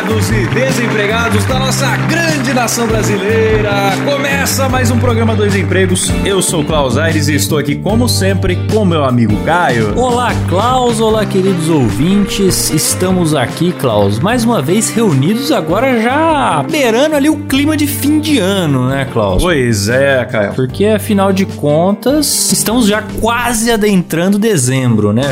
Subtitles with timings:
[0.00, 3.70] Empregados e desempregados da nossa grande nação brasileira!
[4.04, 6.10] Começa mais um programa Dois Empregos.
[6.24, 9.98] Eu sou Klaus Aires e estou aqui, como sempre, com meu amigo Caio.
[9.98, 12.70] Olá, Klaus, olá, queridos ouvintes.
[12.70, 18.20] Estamos aqui, Klaus, mais uma vez reunidos agora já beirando ali o clima de fim
[18.20, 19.42] de ano, né, Klaus?
[19.42, 20.54] Pois é, Caio.
[20.54, 25.30] Porque afinal de contas, estamos já quase adentrando dezembro, né?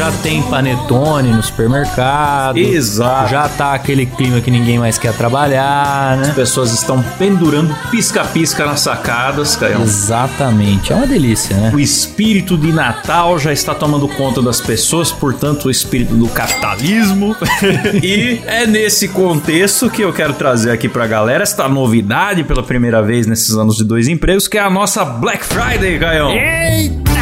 [0.00, 2.56] Já tem panetone no supermercado.
[2.56, 3.30] Exato.
[3.30, 6.34] Já tá aquele clima que ninguém mais quer trabalhar, As né?
[6.34, 9.82] pessoas estão pendurando pisca-pisca nas sacadas, Caio.
[9.82, 10.90] Exatamente.
[10.90, 11.70] É uma delícia, né?
[11.74, 17.36] O espírito de Natal já está tomando conta das pessoas, portanto, o espírito do capitalismo.
[18.02, 23.02] e é nesse contexto que eu quero trazer aqui pra galera esta novidade pela primeira
[23.02, 26.30] vez nesses anos de dois empregos, que é a nossa Black Friday, Caião.
[26.30, 27.19] Eita!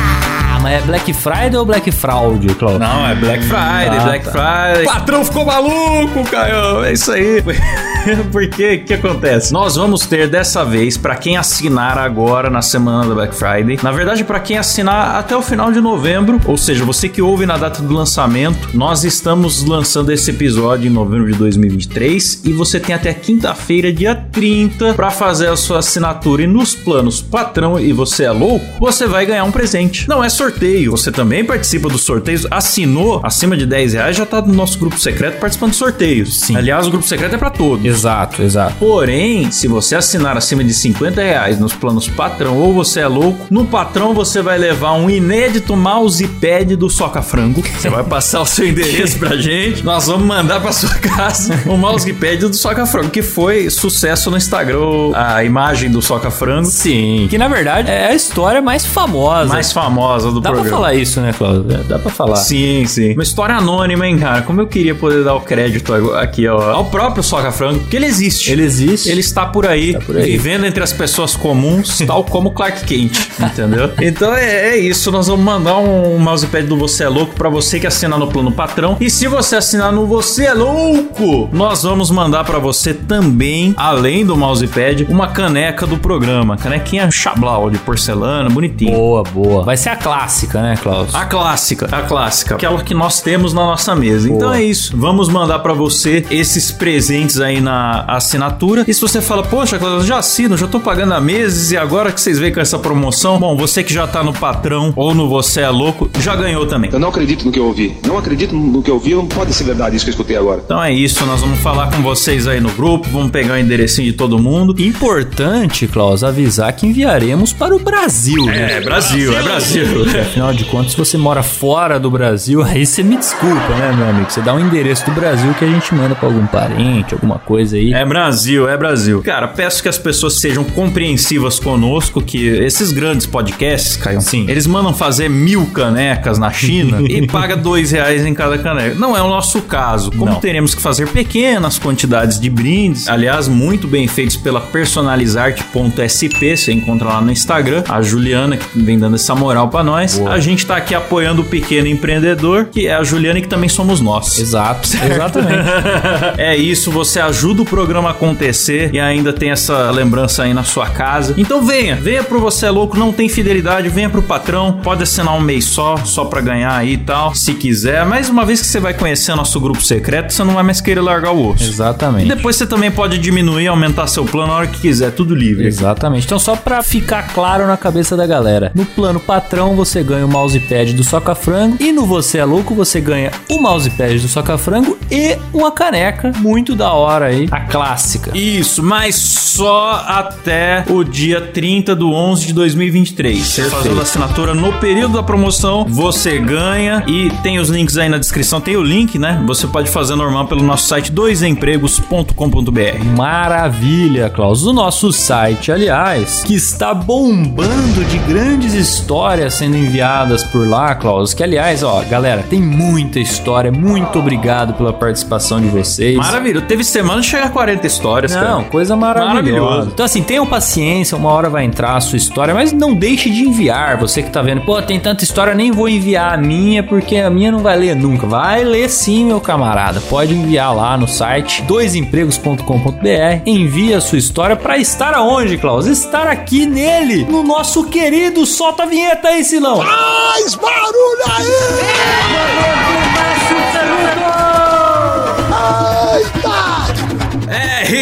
[0.68, 2.78] Mas é Black Friday ou Black Fraud, Klaus?
[2.78, 4.30] Não, é Black Friday, Ah, Black tá.
[4.32, 4.82] Friday.
[4.82, 6.84] O patrão ficou maluco, Caio.
[6.84, 7.42] É isso aí.
[8.30, 9.52] Porque o que acontece?
[9.52, 13.78] Nós vamos ter dessa vez pra quem assinar agora na semana da Black Friday.
[13.82, 17.46] Na verdade, pra quem assinar até o final de novembro, ou seja, você que ouve
[17.46, 22.78] na data do lançamento, nós estamos lançando esse episódio em novembro de 2023 e você
[22.78, 27.92] tem até quinta-feira, dia 30, pra fazer a sua assinatura e nos planos patrão e
[27.92, 30.08] você é louco, você vai ganhar um presente.
[30.08, 30.57] Não é sorteio,
[30.88, 34.98] você também participa dos sorteios, assinou acima de 10 reais, já tá no nosso grupo
[34.98, 36.40] secreto participando de sorteios.
[36.40, 36.56] Sim.
[36.56, 37.84] Aliás, o grupo secreto é pra todos.
[37.84, 38.74] Exato, exato.
[38.78, 43.46] Porém, se você assinar acima de 50 reais nos planos patrão ou você é louco,
[43.50, 47.62] no patrão você vai levar um inédito mousepad do Soca Frango.
[47.62, 51.76] Você vai passar o seu endereço pra gente, nós vamos mandar pra sua casa o
[51.76, 56.66] mousepad do Soca Frango, que foi sucesso no Instagram, a imagem do Soca Frango.
[56.66, 57.26] Sim.
[57.30, 59.52] Que na verdade é a história mais famosa.
[59.52, 60.68] Mais famosa do Dá programa.
[60.68, 61.66] pra falar isso, né, Cláudio?
[61.74, 62.36] É, Dá pra falar.
[62.36, 63.12] Sim, sim.
[63.14, 64.42] Uma história anônima, hein, cara?
[64.42, 68.06] Como eu queria poder dar o crédito aqui, ó, ao próprio Soca Frango, porque ele
[68.06, 68.50] existe.
[68.52, 69.08] Ele existe.
[69.10, 70.30] Ele está por aí, Tá por aí.
[70.30, 73.90] vivendo entre as pessoas comuns, tal como Clark Kent, entendeu?
[74.00, 77.78] Então é, é isso, nós vamos mandar um mousepad do Você é Louco pra você
[77.78, 78.96] que assinar no plano patrão.
[79.00, 84.24] E se você assinar no Você é Louco, nós vamos mandar pra você também, além
[84.24, 86.56] do mousepad, uma caneca do programa.
[86.56, 88.92] Canequinha chablau de porcelana, bonitinha.
[88.92, 89.64] Boa, boa.
[89.64, 90.27] Vai ser a clássica,
[90.62, 91.14] né, Klaus?
[91.14, 94.28] A clássica, a clássica, aquela que nós temos na nossa mesa.
[94.28, 94.58] Então Boa.
[94.58, 94.96] é isso.
[94.96, 98.84] Vamos mandar pra você esses presentes aí na assinatura.
[98.86, 101.76] E se você fala, poxa, Cláudio, eu já assino, já tô pagando há meses e
[101.76, 105.14] agora que vocês veem com essa promoção, bom, você que já tá no patrão ou
[105.14, 106.90] no Você é Louco, já ganhou também.
[106.92, 107.96] Eu não acredito no que eu ouvi.
[108.06, 109.14] Não acredito no que eu ouvi.
[109.14, 110.62] Não pode ser verdade isso que eu escutei agora.
[110.64, 114.10] Então é isso, nós vamos falar com vocês aí no grupo, vamos pegar o enderecinho
[114.10, 114.74] de todo mundo.
[114.78, 118.72] Importante, Klaus, avisar que enviaremos para o Brasil, né?
[118.72, 119.84] É, Brasil, é Brasil.
[120.20, 124.08] Afinal de contas, se você mora fora do Brasil, aí você me desculpa, né, meu
[124.08, 124.30] amigo?
[124.30, 127.76] Você dá um endereço do Brasil que a gente manda pra algum parente, alguma coisa
[127.76, 127.92] aí.
[127.92, 129.22] É Brasil, é Brasil.
[129.22, 134.46] Cara, peço que as pessoas sejam compreensivas conosco, que esses grandes podcasts, Caio, Sim.
[134.48, 138.94] eles mandam fazer mil canecas na China e paga dois reais em cada caneca.
[138.96, 140.10] Não é o nosso caso.
[140.10, 140.40] Como Não.
[140.40, 147.08] teremos que fazer pequenas quantidades de brindes, aliás, muito bem feitos pela personalizarte.sp, você encontra
[147.08, 150.07] lá no Instagram, a Juliana que vem dando essa moral pra nós.
[150.16, 150.32] Boa.
[150.32, 153.68] A gente tá aqui apoiando o pequeno empreendedor, que é a Juliana e que também
[153.68, 154.38] somos nós.
[154.38, 155.68] Exato, exatamente.
[156.38, 160.64] é isso, você ajuda o programa a acontecer e ainda tem essa lembrança aí na
[160.64, 161.34] sua casa.
[161.36, 165.34] Então venha, venha pro Você é Louco, não tem fidelidade, venha pro patrão, pode assinar
[165.34, 168.04] um mês só, só pra ganhar aí e tal, se quiser.
[168.04, 171.00] Mas uma vez que você vai conhecer nosso grupo secreto, você não vai mais querer
[171.00, 171.64] largar o osso.
[171.64, 172.28] E Exatamente.
[172.28, 175.66] depois você também pode diminuir, aumentar seu plano na hora que quiser, tudo livre.
[175.66, 176.26] Exatamente.
[176.26, 180.26] Então, só pra ficar claro na cabeça da galera, no plano patrão você você ganha
[180.26, 181.76] o mousepad do Soca Frango.
[181.80, 186.30] E no Você é Louco, você ganha o mousepad do Soca Frango e uma caneca
[186.38, 188.36] muito da hora aí, a clássica.
[188.36, 193.38] Isso, mas só até o dia 30 do 11 de 2023.
[193.38, 198.18] Você fazendo assinatura no período da promoção, você ganha e tem os links aí na
[198.18, 198.60] descrição.
[198.60, 199.42] Tem o link, né?
[199.46, 203.04] Você pode fazer normal pelo nosso site doisempregos.com.br.
[203.16, 204.64] Maravilha, Klaus.
[204.64, 211.32] O nosso site, aliás, que está bombando de grandes histórias sendo enviadas por lá, Klaus.
[211.34, 213.72] Que, aliás, ó, galera, tem muita história.
[213.72, 216.16] Muito obrigado pela participação de vocês.
[216.16, 216.60] Maravilha.
[216.62, 218.64] Teve semana de chegar a 40 histórias, Não, cara.
[218.64, 219.34] coisa maravilhosa.
[219.34, 219.90] Maravilhoso.
[219.94, 223.42] Então, assim, tenham paciência, uma hora vai entrar a sua história, mas não deixe de
[223.42, 223.96] enviar.
[223.98, 227.30] Você que tá vendo, pô, tem tanta história, nem vou enviar a minha, porque a
[227.30, 228.26] minha não vai ler nunca.
[228.26, 230.00] Vai ler sim, meu camarada.
[230.08, 233.42] Pode enviar lá no site doisempregos.com.br.
[233.46, 235.86] Envie a sua história pra estar aonde, Klaus?
[235.86, 239.77] Estar aqui nele, no nosso querido Solta a Vinheta aí, Silão.
[239.78, 241.88] Mais barulho aí!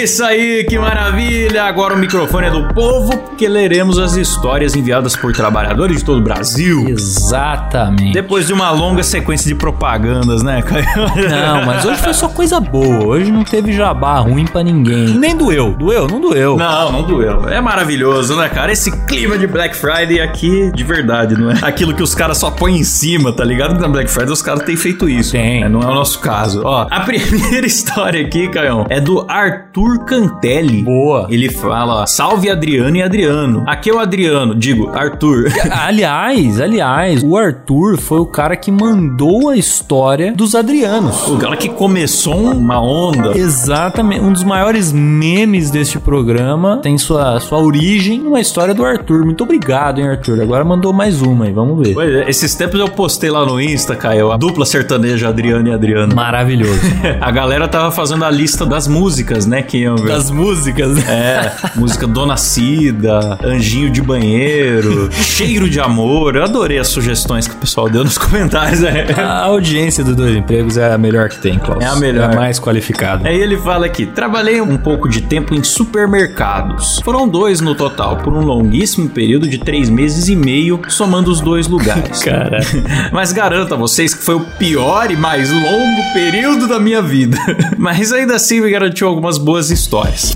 [0.02, 1.64] Isso aí, que maravilha!
[1.64, 6.18] Agora o microfone é do povo, porque leremos as histórias enviadas por trabalhadores de todo
[6.18, 6.88] o Brasil.
[6.88, 8.12] Exatamente.
[8.12, 10.86] Depois de uma longa sequência de propagandas, né, Caio?
[11.30, 13.04] Não, mas hoje foi só coisa boa.
[13.04, 15.08] Hoje não teve jabá ruim pra ninguém.
[15.18, 15.74] Nem doeu.
[15.74, 16.06] Doeu?
[16.06, 16.56] Não doeu.
[16.56, 17.48] Não, não doeu.
[17.48, 18.72] É maravilhoso, né, cara?
[18.72, 22.50] Esse clima de Black Friday aqui, de verdade, não é aquilo que os caras só
[22.50, 23.78] põem em cima, tá ligado?
[23.78, 25.32] Na Black Friday os caras têm feito isso.
[25.32, 25.62] Tem.
[25.62, 26.62] É, não é o nosso caso.
[26.64, 30.82] Ó, a primeira história aqui, Caião, é do Arthur Cantelli.
[30.82, 31.26] Boa.
[31.30, 33.64] Ele fala, salve Adriano e Adriano.
[33.66, 35.46] Aqui é o Adriano, digo, Arthur.
[35.70, 41.26] Aliás, aliás, o Arthur foi o cara que mandou a história dos Adrianos.
[41.28, 43.36] o cara que começou uma onda.
[43.36, 49.24] Exatamente, um dos maiores memes deste programa tem sua, sua origem numa história do Arthur.
[49.24, 50.40] Muito obrigado, hein, Arthur.
[50.40, 51.94] Agora mandou mais uma aí, vamos ver.
[51.94, 55.72] Pois é, esses tempos eu postei lá no Insta, Caio, a dupla sertaneja Adriano e
[55.72, 56.14] Adriano.
[56.14, 56.80] Maravilhoso.
[57.20, 60.06] A galera tava fazendo a lista das músicas, né, que ver.
[60.06, 60.96] Das músicas.
[61.08, 66.36] É, música Dona Cida, Anjinho de Banheiro, Cheiro de Amor.
[66.36, 68.82] Eu adorei as sugestões que o pessoal deu nos comentários.
[68.82, 69.06] É.
[69.20, 71.82] A audiência do Dois Empregos é a melhor que tem, Klaus.
[71.82, 72.30] É a melhor.
[72.30, 73.28] É a mais qualificada.
[73.28, 77.00] Aí ele fala aqui: trabalhei um pouco de tempo em supermercados.
[77.04, 81.40] Foram dois no total, por um longuíssimo período de três meses e meio, somando os
[81.40, 82.22] dois lugares.
[82.22, 82.58] Cara.
[83.12, 87.38] Mas garanto a vocês que foi o pior e mais longo período da minha vida.
[87.76, 90.32] Mas ainda assim me garantiu algumas boas histórias.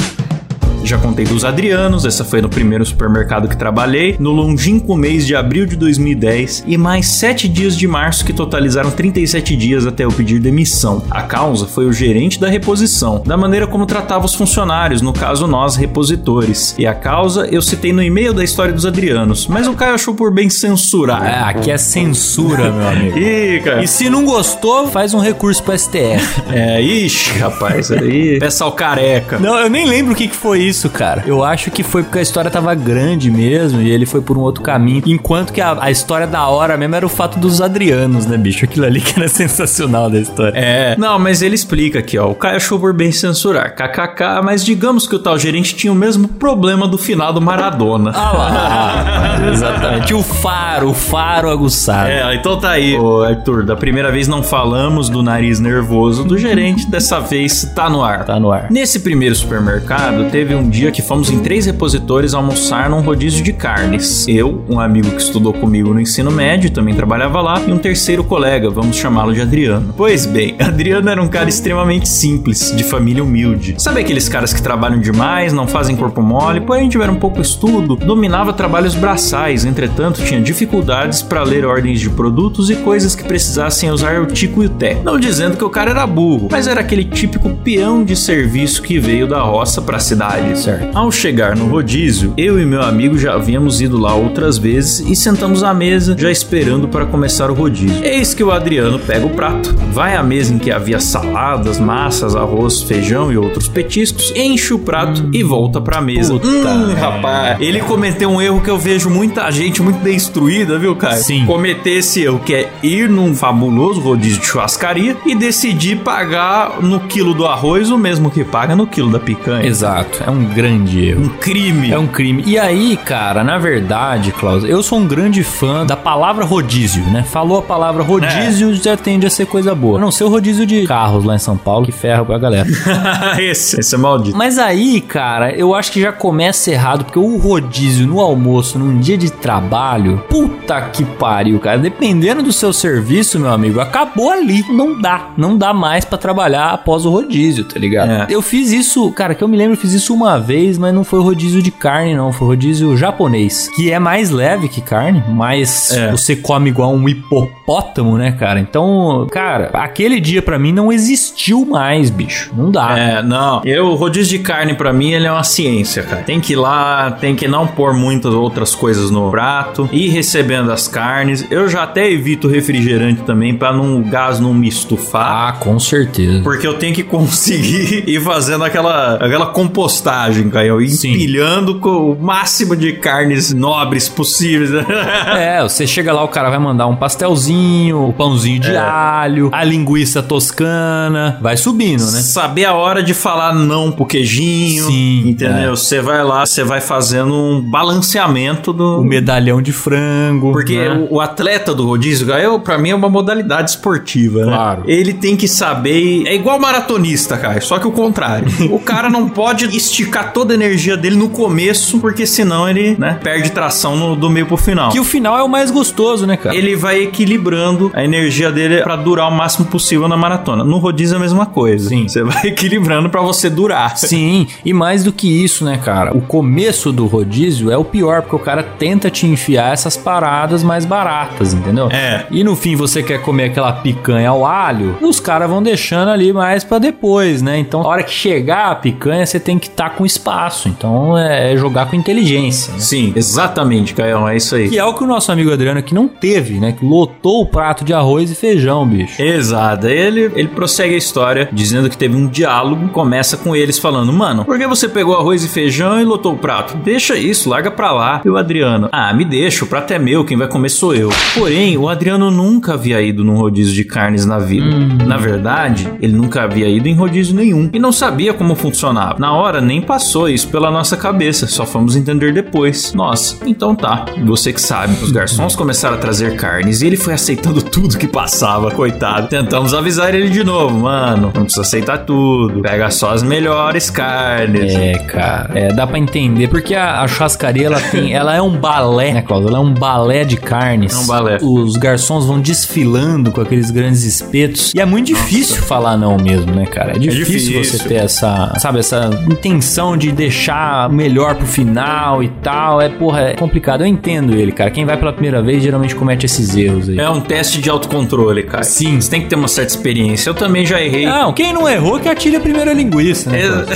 [0.82, 5.34] Já contei dos Adrianos, essa foi no primeiro supermercado que trabalhei, no longínquo mês de
[5.36, 10.12] abril de 2010, e mais 7 dias de março que totalizaram 37 dias até eu
[10.12, 11.02] pedir demissão.
[11.10, 15.46] A causa foi o gerente da reposição, da maneira como tratava os funcionários, no caso
[15.46, 16.74] nós, repositores.
[16.78, 20.14] E a causa eu citei no e-mail da história dos Adrianos, mas o Caio achou
[20.14, 21.24] por bem censurar.
[21.24, 23.18] É, aqui é censura, meu amigo.
[23.20, 23.82] Ih, cara.
[23.82, 26.42] E se não gostou, faz um recurso pro STF.
[26.48, 28.38] É, ixi, rapaz, aí.
[28.38, 29.38] Peça ao careca.
[29.38, 31.24] Não, eu nem lembro o que, que foi isso, cara.
[31.26, 34.40] Eu acho que foi porque a história tava grande mesmo e ele foi por um
[34.40, 35.02] outro caminho.
[35.06, 38.64] Enquanto que a, a história da hora mesmo era o fato dos Adrianos, né, bicho?
[38.64, 40.56] Aquilo ali que era sensacional da história.
[40.56, 42.30] É, não, mas ele explica aqui, ó.
[42.30, 45.96] O Caio achou por bem censurar, kkk, mas digamos que o tal gerente tinha o
[45.96, 48.12] mesmo problema do final do Maradona.
[48.14, 50.14] Ah lá, exatamente.
[50.14, 52.10] O faro, o faro aguçado.
[52.10, 52.96] É, então tá aí.
[52.96, 57.88] Ô, Arthur, da primeira vez não falamos do nariz nervoso do gerente, dessa vez tá
[57.88, 58.24] no ar.
[58.24, 58.70] Tá no ar.
[58.70, 63.52] Nesse primeiro supermercado, teve um dia que fomos em três repositores almoçar num rodízio de
[63.52, 64.26] carnes.
[64.28, 68.25] Eu, um amigo que estudou comigo no ensino médio, também trabalhava lá, e um terceiro
[68.25, 69.94] colega, vamos chamá-lo de Adriano.
[69.96, 73.75] Pois bem, Adriano era um cara extremamente simples, de família humilde.
[73.78, 78.52] Sabe aqueles caras que trabalham demais, não fazem corpo mole, porém tiveram pouco estudo, dominava
[78.52, 84.20] trabalhos braçais, entretanto tinha dificuldades para ler ordens de produtos e coisas que precisassem usar
[84.20, 84.99] o tico e o té.
[85.02, 88.99] Não dizendo que o cara era burro, mas era aquele típico peão de serviço que
[88.99, 90.50] veio da roça para a cidade.
[90.57, 90.97] Certo.
[90.97, 95.14] Ao chegar no rodízio, eu e meu amigo já havíamos ido lá outras vezes e
[95.16, 98.04] sentamos à mesa, já esperando para começar o rodízio.
[98.04, 102.35] Eis que o Adriano pega o prato, vai à mesa em que havia saladas, massas,
[102.37, 106.35] arroz, feijão e outros petiscos, enche o prato e volta pra mesa.
[106.35, 110.78] Puta Hum, rapaz, ele cometeu um erro que eu vejo muita gente muito bem instruída,
[110.78, 111.16] viu, cara?
[111.16, 111.45] Sim.
[111.47, 117.00] Cometer esse erro, que é ir num fabuloso rodízio de churrascaria e decidir pagar no
[117.00, 119.66] quilo do arroz o mesmo que paga no quilo da picanha.
[119.66, 120.23] Exato.
[120.26, 121.25] É um um grande erro.
[121.25, 121.90] Um crime.
[121.90, 122.42] É um crime.
[122.47, 127.23] E aí, cara, na verdade, Klaus, eu sou um grande fã da palavra rodízio, né?
[127.23, 129.99] Falou a palavra rodízio, já tende a ser coisa boa.
[129.99, 132.66] A não ser o rodízio de carros lá em São Paulo, que ferra pra galera.
[133.38, 134.37] esse, esse é maldito.
[134.37, 138.99] Mas aí, cara, eu acho que já começa errado, porque o rodízio no almoço, num
[138.99, 141.78] dia de trabalho, puta que pariu, cara.
[141.78, 144.64] Dependendo do seu serviço, meu amigo, acabou ali.
[144.70, 145.30] Não dá.
[145.37, 148.11] Não dá mais pra trabalhar após o rodízio, tá ligado?
[148.11, 148.26] É.
[148.30, 151.04] Eu fiz isso, cara, que eu me lembro, eu fiz isso uma vez, mas não
[151.04, 152.32] foi rodízio de carne, não.
[152.32, 156.10] Foi rodízio japonês, que é mais leve que carne, mas É.
[156.10, 158.60] você come igual um hipopótamo, né, cara?
[158.60, 162.50] Então, cara, aquele dia pra mim não existiu mais, bicho.
[162.56, 162.99] Não dá.
[162.99, 163.62] É, não.
[163.64, 166.22] Eu, o rodízio de carne, pra mim, ele é uma ciência, cara.
[166.22, 170.70] Tem que ir lá, tem que não pôr muitas outras coisas no prato, ir recebendo
[170.72, 171.46] as carnes.
[171.50, 175.49] Eu já até evito refrigerante também, pra não, o gás não me estufar.
[175.49, 176.42] Ah, com certeza.
[176.42, 181.12] Porque eu tenho que conseguir ir fazendo aquela, aquela compostagem, ir Sim.
[181.12, 184.70] empilhando com o máximo de carnes nobres possíveis.
[185.30, 189.62] É, você chega lá, o cara vai mandar um pastelzinho, o pãozinho de alho, a
[189.64, 192.20] linguiça toscana, vai subindo, né?
[192.20, 194.84] Saber a hora de falar não pro queijinho.
[194.84, 195.68] Sim, Entendeu?
[195.68, 195.70] é.
[195.70, 199.00] Você vai lá, você vai fazendo um balanceamento do.
[199.00, 200.52] O medalhão de frango.
[200.52, 201.06] Porque né?
[201.10, 204.52] o, o atleta do rodízio, eu, pra mim é uma modalidade esportiva, né?
[204.52, 204.82] Claro.
[204.86, 206.24] Ele tem que saber.
[206.26, 208.48] É igual maratonista, cara, só que o contrário.
[208.70, 213.19] o cara não pode esticar toda a energia dele no começo, porque senão ele, né,
[213.23, 214.90] perde tração no- do meio pro final.
[214.90, 216.55] Que o final é o mais gostoso, né, cara?
[216.55, 220.64] Ele vai equilibrando a energia dele pra durar o máximo possível na maratona.
[220.64, 221.88] No rodízio é a mesma coisa.
[221.88, 222.09] Sim.
[222.09, 223.97] Você vai equilibrando pra você durar.
[223.97, 226.17] Sim, e mais do que isso, né, cara?
[226.17, 230.62] O começo do rodízio é o pior, porque o cara tenta te enfiar essas paradas
[230.62, 231.88] mais baratas, entendeu?
[231.90, 232.26] É.
[232.31, 236.33] E no fim você quer comer aquela picanha ao alho, os caras vão deixando ali
[236.33, 237.59] mais pra depois, né?
[237.59, 240.66] Então, a hora que chegar a picanha, você tem que estar com espaço.
[240.66, 242.73] Então, é jogar com inteligência.
[242.73, 242.78] né?
[242.78, 244.26] Sim, exatamente, Caio.
[244.26, 244.71] É isso aí.
[244.71, 246.73] Que é o que o nosso amigo Adriano aqui não teve, né?
[246.73, 249.21] Que lotou o prato de arroz e feijão, bicho.
[249.21, 249.87] Exato.
[249.87, 252.88] Ele, ele prossegue a história dizendo que teve um diálogo.
[252.88, 256.38] Começa com eles falando: Mano, por que você pegou arroz e feijão e lotou o
[256.38, 256.78] prato?
[256.78, 258.23] Deixa isso, larga pra lá.
[258.25, 261.11] E o Adriano: Ah, me deixa, o prato é meu, quem vai comer sou eu.
[261.35, 264.66] Porém, o Adriano nunca havia ido num rodízio de carnes na vida.
[265.07, 269.19] Na verdade, ele nunca havia ido em rodízio nenhum e não sabia como funcionava.
[269.19, 272.94] Na hora, nem passou isso pela nossa cabeça, só fomos entender depois.
[272.94, 274.94] Nossa, então tá, você que sabe.
[275.02, 279.26] Os garçons começaram a trazer carnes e ele foi aceitando tudo que passava, coitado.
[279.26, 284.73] Tentamos avisar ele de novo, mano, não precisa aceitar tudo, pega só as melhores carnes.
[284.76, 285.50] É, cara.
[285.59, 286.47] É, dá pra entender.
[286.47, 288.12] Porque a, a churrascaria, ela tem.
[288.20, 289.49] Ela é um balé, né, Cláudio?
[289.49, 290.94] Ela é um balé de carnes.
[290.94, 291.38] É um balé.
[291.42, 294.73] Os garçons vão desfilando com aqueles grandes espetos.
[294.73, 296.92] E é muito difícil falar não mesmo, né, cara?
[296.92, 297.78] É difícil, difícil.
[297.78, 302.80] você ter essa, sabe, essa intenção de deixar melhor pro final e tal.
[302.80, 303.82] É, porra, é complicado.
[303.82, 304.70] Eu entendo ele, cara.
[304.70, 306.98] Quem vai pela primeira vez geralmente comete esses erros aí.
[306.98, 308.64] É um teste de autocontrole, cara.
[308.64, 309.00] Sim.
[309.00, 310.30] Você tem que ter uma certa experiência.
[310.30, 311.06] Eu também já errei.
[311.06, 313.40] Não, quem não errou que atire a primeira linguiça, né?
[313.46, 313.74] Cláudio?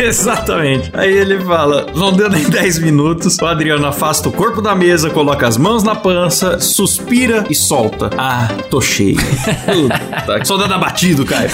[0.00, 0.90] Exatamente.
[0.92, 3.38] Aí ele fala: vão dando em 10 minutos.
[3.40, 8.10] O Adriano afasta o corpo da mesa, coloca as mãos na pança, suspira e solta.
[8.16, 9.16] Ah, tô cheio.
[9.66, 11.48] Puta, soldado abatido, cara.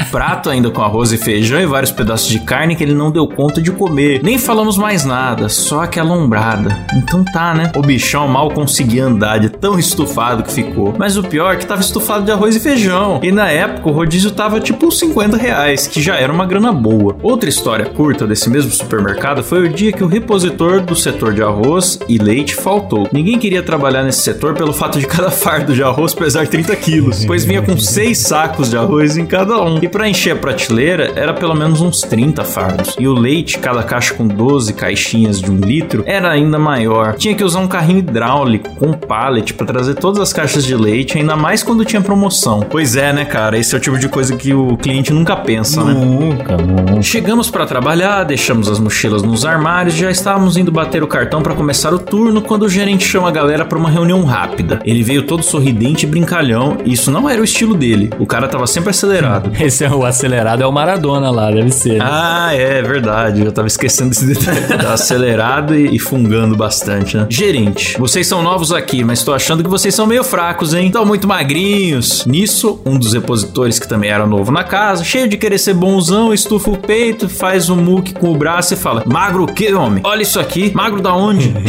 [0.00, 3.12] O prato ainda com arroz e feijão e vários pedaços de carne que ele não
[3.12, 4.20] deu conta de comer.
[4.24, 6.76] Nem falamos mais nada, só aquela ombrada.
[6.96, 7.70] Então tá, né?
[7.76, 10.92] O bichão mal conseguia andar de tão estufado que ficou.
[10.98, 13.20] Mas o pior é que tava estufado de arroz e feijão.
[13.22, 17.16] E na época o rodízio tava tipo 50 reais, que já era uma grana boa.
[17.22, 21.42] Outra história curta desse mesmo supermercado foi o dia que o repositor do setor de
[21.42, 23.08] arroz e leite faltou.
[23.12, 27.24] Ninguém queria trabalhar nesse setor pelo fato de cada fardo de arroz pesar 30 quilos,
[27.24, 29.78] pois vinha com seis sacos de arroz em cada um.
[29.80, 32.96] E para encher a prateleira era pelo menos uns 30 fardos.
[32.98, 37.14] E o leite, cada caixa com 12 caixinhas de um litro, era ainda maior.
[37.14, 41.18] Tinha que usar um carrinho hidráulico com pallet para trazer todas as caixas de leite,
[41.18, 42.60] ainda mais quando tinha promoção.
[42.60, 43.58] Pois é, né, cara?
[43.58, 45.92] Esse é o tipo de coisa que o cliente nunca pensa, né?
[45.92, 47.02] Nunca, nunca.
[47.02, 51.54] Chegamos para trabalhar, deixamos as mochilas nos armários, já estávamos indo bater o cartão para
[51.54, 54.80] começar o turno quando o gerente chama a galera para uma reunião rápida.
[54.84, 58.10] Ele veio todo sorridente e brincalhão, e isso não era o estilo dele.
[58.18, 59.52] O cara tava sempre acelerado.
[59.60, 61.81] Esse é o acelerado, é o Maradona lá, deve ser.
[61.90, 61.98] Né?
[62.00, 63.44] Ah, é verdade.
[63.44, 64.60] Eu tava esquecendo desse detalhe.
[64.82, 67.26] Tava acelerado e, e fungando bastante, né?
[67.28, 70.86] Gerente, vocês são novos aqui, mas tô achando que vocês são meio fracos, hein?
[70.86, 72.24] Estão muito magrinhos.
[72.26, 76.32] Nisso, um dos repositores que também era novo na casa, cheio de querer ser bonzão,
[76.32, 80.02] estufa o peito, faz um muque com o braço e fala: Magro o quê, homem?
[80.04, 80.72] Olha isso aqui.
[80.74, 81.52] Magro da onde?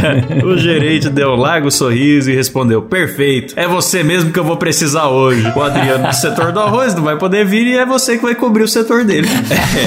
[0.44, 3.54] o gerente deu um largo sorriso e respondeu: Perfeito.
[3.56, 5.52] É você mesmo que eu vou precisar hoje.
[5.54, 8.34] O Adriano do setor do arroz não vai poder vir e é você que vai
[8.34, 9.28] cobrir o setor dele.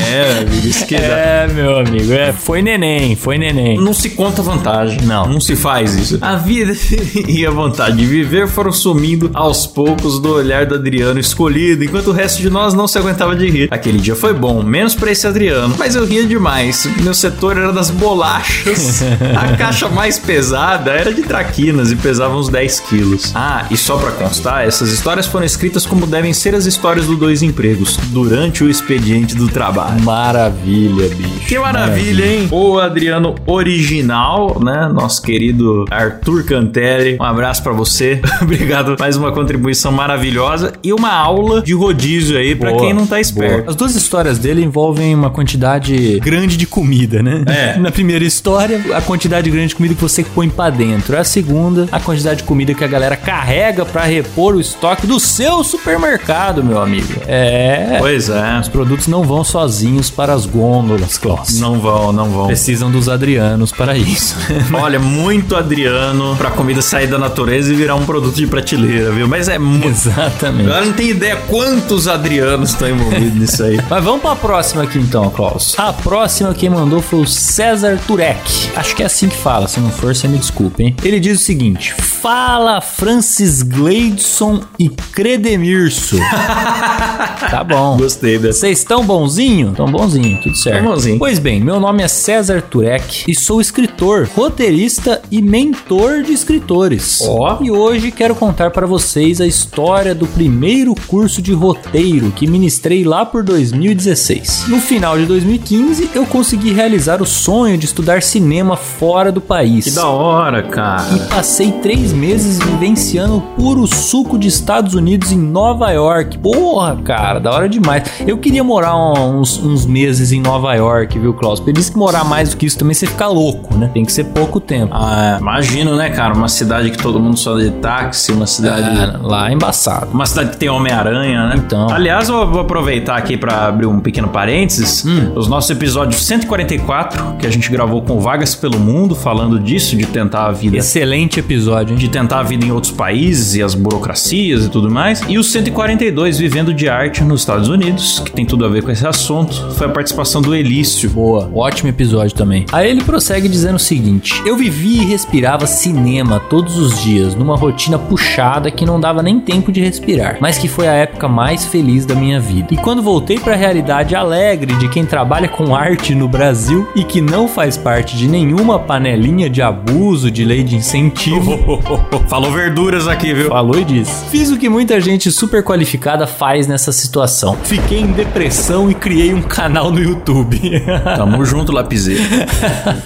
[0.10, 0.98] É, amigo, dá.
[0.98, 3.78] É, meu amigo, é, foi neném, foi neném.
[3.78, 5.02] Não se conta vantagem.
[5.02, 5.28] Não.
[5.28, 6.18] Não se faz isso.
[6.22, 6.74] A vida
[7.28, 12.08] e a vontade de viver foram sumindo aos poucos do olhar do Adriano escolhido, enquanto
[12.08, 13.68] o resto de nós não se aguentava de rir.
[13.72, 16.88] Aquele dia foi bom, menos pra esse Adriano, mas eu ria demais.
[17.02, 19.02] Meu setor era das bolachas.
[19.38, 23.32] A caixa mais pesada era de traquinas e pesava uns 10 quilos.
[23.36, 27.18] Ah, e só pra constar, essas histórias foram escritas como devem ser as histórias dos
[27.18, 30.02] dois empregos, durante o expediente do trabalho.
[30.04, 31.48] Maravilha, bicho.
[31.48, 32.48] Que maravilha, hein?
[32.52, 34.90] O Adriano original, né?
[34.94, 37.18] Nosso querido Arthur Cantelli.
[37.20, 38.20] Um abraço pra você.
[38.42, 38.96] Obrigado.
[39.00, 43.12] Mais uma contribuição maravilhosa e uma aula de rodízio aí pra Boa, quem não tá
[43.16, 43.22] boa.
[43.22, 43.70] esperto.
[43.70, 47.44] As duas histórias dele envolvem uma quantidade grande de comida, né?
[47.48, 47.78] É.
[47.80, 51.18] Na primeira história, a quantidade grande de comida que você põe pra dentro.
[51.18, 55.20] A segunda, a quantidade de comida que a galera carrega pra repor o estoque do
[55.20, 57.14] seu supermercado, meu amigo.
[57.28, 57.98] É.
[58.00, 58.60] Pois é.
[58.60, 61.60] Os produtos não vão sozinhos para as gôndolas, Klaus.
[61.60, 62.48] Não vão, não vão.
[62.48, 64.36] Precisam dos Adrianos para isso.
[64.74, 69.28] Olha, muito Adriano pra comida sair da natureza e virar um produto de prateleira, viu?
[69.28, 69.88] Mas é muito.
[69.90, 70.70] Exatamente.
[70.70, 73.80] Eu não tenho ideia quantos Adrianos estão envolvidos nisso aí.
[73.90, 75.76] Mas vamos pra próxima aqui então, Klaus.
[75.78, 78.72] A próxima quem mandou foi o César Turek.
[78.76, 80.96] Acho que é assim que fala, se não for, você me desculpe, hein?
[81.04, 86.18] Ele diz o seguinte: Fala Francis Gleidson e Credemirso.
[87.50, 87.98] tá bom.
[87.98, 88.60] Gostei dessa.
[88.60, 89.74] Vocês estão bonzinho?
[89.76, 90.84] Tão bonzinho, tudo certo.
[90.84, 91.18] Tão bonzinho.
[91.18, 97.22] Pois bem, meu nome é César Turek e sou escritor, roteirista e mentor de escritores.
[97.28, 97.58] Ó.
[97.62, 103.04] E hoje quero contar para vocês a história do primeiro curso de roteiro que ministrei
[103.04, 104.66] lá por 2016.
[104.68, 109.86] No final de 2015, eu consegui realizar o sonho de estudar cinema fora do país.
[109.86, 111.08] Que da hora, cara.
[111.16, 116.38] E passei três meses vivenciando o puro suco de Estados Unidos em Nova York.
[116.38, 118.04] Porra, cara, da hora demais.
[118.28, 121.60] Eu queria morar uns, uns meses em Nova York, viu, Klaus?
[121.60, 123.90] Porque diz que morar mais do que isso também você fica louco, né?
[123.94, 124.94] Tem que ser pouco tempo.
[124.94, 126.34] Ah, imagino, né, cara?
[126.34, 128.88] Uma cidade que todo mundo só de táxi, uma cidade.
[128.88, 130.12] Ah, lá é embaçado.
[130.12, 131.56] Uma cidade que tem Homem-Aranha, né?
[131.58, 131.90] Então.
[131.90, 135.06] Aliás, eu vou aproveitar aqui pra abrir um pequeno parênteses.
[135.36, 140.06] Os nossos episódios 144, que a gente gravou com Vagas pelo Mundo, falando disso, de
[140.06, 140.78] tentar a vida.
[140.78, 142.00] Excelente episódio, hein?
[142.00, 145.22] De tentar a vida em outros países e as burocracias e tudo mais.
[145.28, 148.92] E o 142, Vivendo de Arte nos Estados Unidos, que tem tudo a ver com
[148.92, 151.10] esse assunto, foi a participação do Elício.
[151.10, 152.66] Boa, ótimo episódio também.
[152.72, 157.58] Aí ele prossegue dizendo o seguinte: Eu vivia e respirava cinema todos os dias, numa
[157.58, 161.66] rotina puxada que não dava nem tempo de respirar, mas que foi a época mais
[161.66, 162.70] feliz da minha vida.
[162.72, 167.04] E quando voltei para a realidade alegre de quem trabalha com arte no Brasil e
[167.04, 171.60] que não faz parte de nenhuma panelinha de abuso de lei de incentivo,
[172.30, 173.50] Falou verduras aqui, viu?
[173.50, 174.26] Falou e disse.
[174.30, 177.58] Fiz o que muita gente super qualificada faz nessa situação.
[177.64, 180.60] Fiquei em depressão e criei um canal no YouTube.
[181.18, 182.24] Tamo junto, lapiseiro.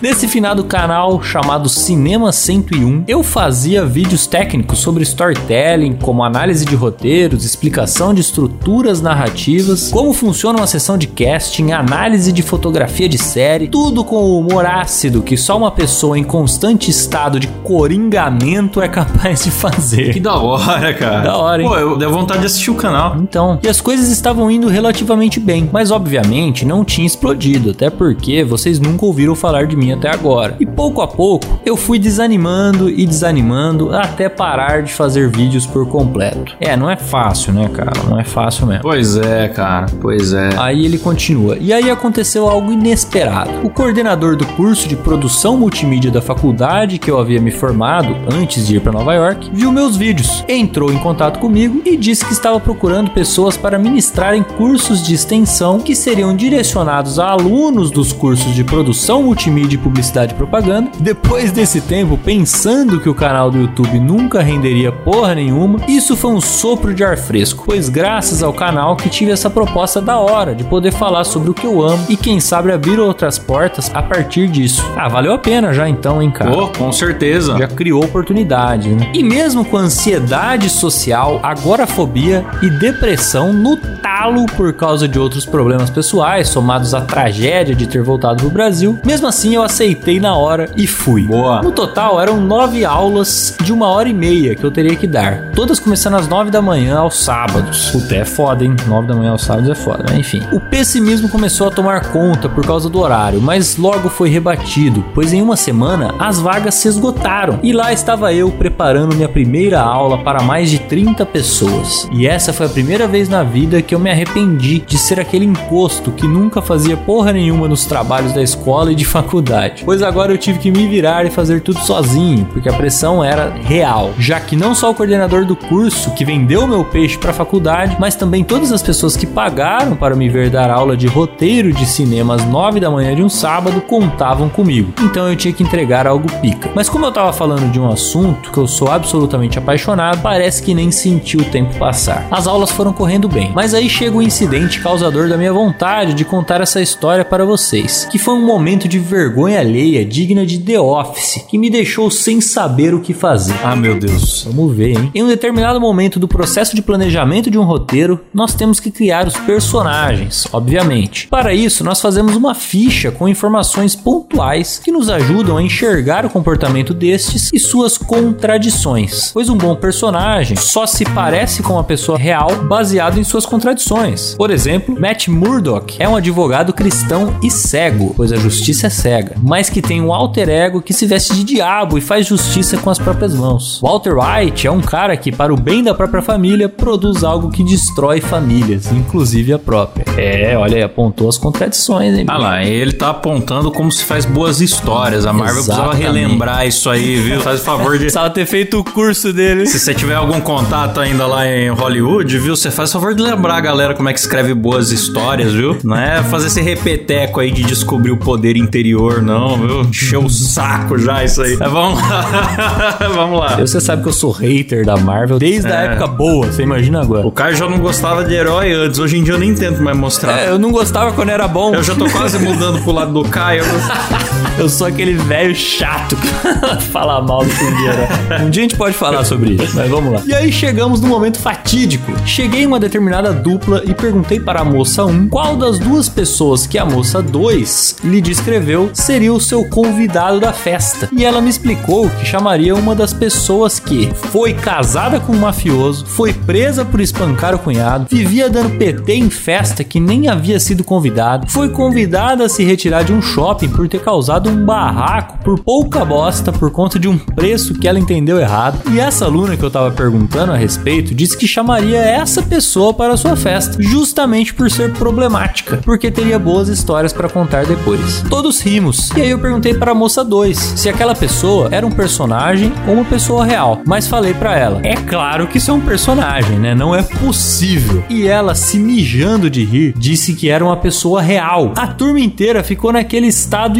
[0.01, 6.75] Nesse finado canal chamado Cinema 101, eu fazia vídeos técnicos sobre storytelling, como análise de
[6.75, 13.17] roteiros, explicação de estruturas narrativas, como funciona uma sessão de casting, análise de fotografia de
[13.17, 18.81] série, tudo com o humor ácido que só uma pessoa em constante estado de coringamento
[18.81, 20.13] é capaz de fazer.
[20.13, 21.21] Que da hora, cara.
[21.21, 21.67] Da hora, hein?
[21.67, 23.15] Pô, eu dei vontade de assistir o canal.
[23.17, 28.43] Então, e as coisas estavam indo relativamente bem, mas obviamente não tinha explodido, até porque
[28.43, 30.55] vocês nunca ouviram falar de mim até agora.
[30.59, 35.87] E pouco a pouco eu fui desanimando e desanimando até parar de fazer vídeos por
[35.87, 36.55] completo.
[36.59, 37.91] É, não é fácil, né, cara?
[38.09, 38.83] Não é fácil mesmo.
[38.83, 39.85] Pois é, cara.
[40.01, 40.49] Pois é.
[40.57, 41.57] Aí ele continua.
[41.59, 43.51] E aí aconteceu algo inesperado.
[43.63, 48.67] O coordenador do curso de produção multimídia da faculdade que eu havia me formado antes
[48.67, 52.33] de ir para Nova York viu meus vídeos, entrou em contato comigo e disse que
[52.33, 55.50] estava procurando pessoas para ministrarem cursos de extensão
[55.83, 60.89] que seriam direcionados a alunos dos cursos de produção multimídia e publicidade e propaganda.
[60.97, 66.31] Depois desse tempo, pensando que o canal do YouTube nunca renderia porra nenhuma, isso foi
[66.31, 70.55] um sopro de ar fresco, pois graças ao canal que tive essa proposta da hora
[70.55, 74.01] de poder falar sobre o que eu amo e quem sabe abrir outras portas a
[74.01, 74.81] partir disso.
[74.95, 76.49] Ah, valeu a pena já então, hein, cara?
[76.49, 77.57] Pô, com certeza.
[77.57, 79.11] já criou oportunidade, né?
[79.13, 85.89] E mesmo com ansiedade social, agorafobia e depressão no talo por causa de outros problemas
[85.89, 90.69] pessoais, somados à tragédia de ter voltado pro Brasil, mesmo assim eu aceitei na hora
[90.75, 91.23] e fui.
[91.23, 91.61] Boa.
[91.61, 95.51] No total eram nove aulas de uma hora e meia que eu teria que dar,
[95.53, 97.89] todas começando às nove da manhã aos sábados.
[97.91, 98.75] Puta, é foda, hein?
[98.87, 100.41] Nove da manhã aos sábados é foda, mas enfim.
[100.51, 105.33] O pessimismo começou a tomar conta por causa do horário, mas logo foi rebatido, pois
[105.33, 110.17] em uma semana as vagas se esgotaram e lá estava eu preparando minha primeira aula
[110.17, 112.07] para mais de 30 pessoas.
[112.11, 115.30] E essa foi a primeira vez na vida que eu me arrependi de ser aquele
[115.31, 119.83] aquele encosto que nunca fazia porra nenhuma nos trabalhos da escola e de faculdade.
[119.85, 123.49] Pois agora eu tive que me virar e fazer tudo sozinho, porque a pressão era
[123.49, 124.11] real.
[124.19, 127.95] Já que não só o coordenador do curso que vendeu meu peixe para a faculdade,
[127.97, 131.85] mas também todas as pessoas que pagaram para me ver dar aula de roteiro de
[131.85, 134.91] cinema às 9 da manhã de um sábado contavam comigo.
[135.01, 136.69] Então eu tinha que entregar algo pica.
[136.75, 140.73] Mas como eu tava falando de um assunto que eu sou absolutamente apaixonado, parece que
[140.73, 142.27] nem senti o tempo passar.
[142.29, 146.25] As aulas foram correndo bem, mas aí chega o incidente causador da minha vontade de
[146.25, 150.79] contar essa história para vocês, que foi um momento de vergonha alheia digna de The
[150.79, 153.55] Office, que me deixou sem saber o que fazer.
[153.63, 154.43] Ah, meu Deus.
[154.45, 155.11] Vamos ver, hein?
[155.13, 159.27] Em um determinado momento do processo de planejamento de um roteiro, nós temos que criar
[159.27, 161.27] os personagens, obviamente.
[161.27, 166.29] Para isso, nós fazemos uma ficha com informações pontuais que nos ajudam a enxergar o
[166.29, 169.31] comportamento destes e suas contradições.
[169.33, 174.35] Pois um bom personagem só se parece com uma pessoa real baseado em suas contradições.
[174.35, 179.35] Por exemplo, Matt Murdock é um advogado cristão e cego, pois a justiça é cega,
[179.43, 182.89] mas que tem um alter ego que se veste de diabo e faz justiça com
[182.89, 183.81] as próprias mãos.
[183.83, 187.61] Walter White é um cara que, para o bem da própria família, produz algo que
[187.61, 190.05] destrói famílias, inclusive a própria.
[190.17, 192.25] É, olha aí, apontou as contradições, hein?
[192.29, 195.25] Ah lá, ele tá apontando como se faz boas histórias.
[195.25, 195.89] A Marvel Exatamente.
[195.89, 197.41] precisava relembrar isso aí, viu?
[197.43, 198.05] Faz o favor de.
[198.05, 199.65] Precisava ter feito o curso dele.
[199.65, 202.55] Se você tiver algum contato ainda lá em Hollywood, viu?
[202.55, 205.77] Você faz o favor de lembrar a galera como é que escreve boas histórias, viu?
[205.83, 209.81] Não é fazer esse repeteco aí de descobrir o poder interior, não, viu?
[209.81, 211.57] Encheu o saco já isso aí.
[211.57, 212.97] Mas vamos lá.
[213.13, 213.55] vamos lá.
[213.57, 215.85] Você sabe que eu sou hater da Marvel desde a É.
[215.87, 217.25] época boa, você imagina agora.
[217.27, 219.97] O Caio já não gostava de herói antes, hoje em dia eu nem tento mais
[219.97, 220.37] mostrar.
[220.39, 221.73] É, eu não gostava quando era bom.
[221.73, 223.63] Eu já tô quase mudando pro lado do Caio.
[224.57, 226.27] Eu sou aquele velho chato que
[226.91, 227.47] fala mal do.
[227.49, 228.43] Né?
[228.43, 230.21] Um dia a gente pode falar sobre isso, mas vamos lá.
[230.25, 232.11] E aí chegamos no momento fatídico.
[232.25, 236.67] Cheguei em uma determinada dupla e perguntei para a moça 1 qual das duas pessoas
[236.67, 241.09] que a moça 2 lhe descreveu seria o seu convidado da festa.
[241.11, 246.05] E ela me explicou que chamaria uma das pessoas que foi casada com um mafioso,
[246.05, 250.83] foi presa por espancar o cunhado, vivia dando PT em festa que nem havia sido
[250.83, 255.59] convidado, foi convidada a se retirar de um shopping por ter causado um barraco por
[255.59, 258.79] pouca bosta por conta de um preço que ela entendeu errado.
[258.91, 263.13] E essa aluna que eu tava perguntando a respeito disse que chamaria essa pessoa para
[263.13, 268.23] a sua festa, justamente por ser problemática, porque teria boas histórias para contar depois.
[268.29, 269.09] Todos rimos.
[269.15, 272.95] E aí eu perguntei para a moça 2 se aquela pessoa era um personagem ou
[272.95, 276.73] uma pessoa real, mas falei para ela: "É claro que isso é um personagem, né?
[276.75, 278.03] Não é possível".
[278.09, 281.73] E ela, se mijando de rir, disse que era uma pessoa real.
[281.75, 283.79] A turma inteira ficou naquele estado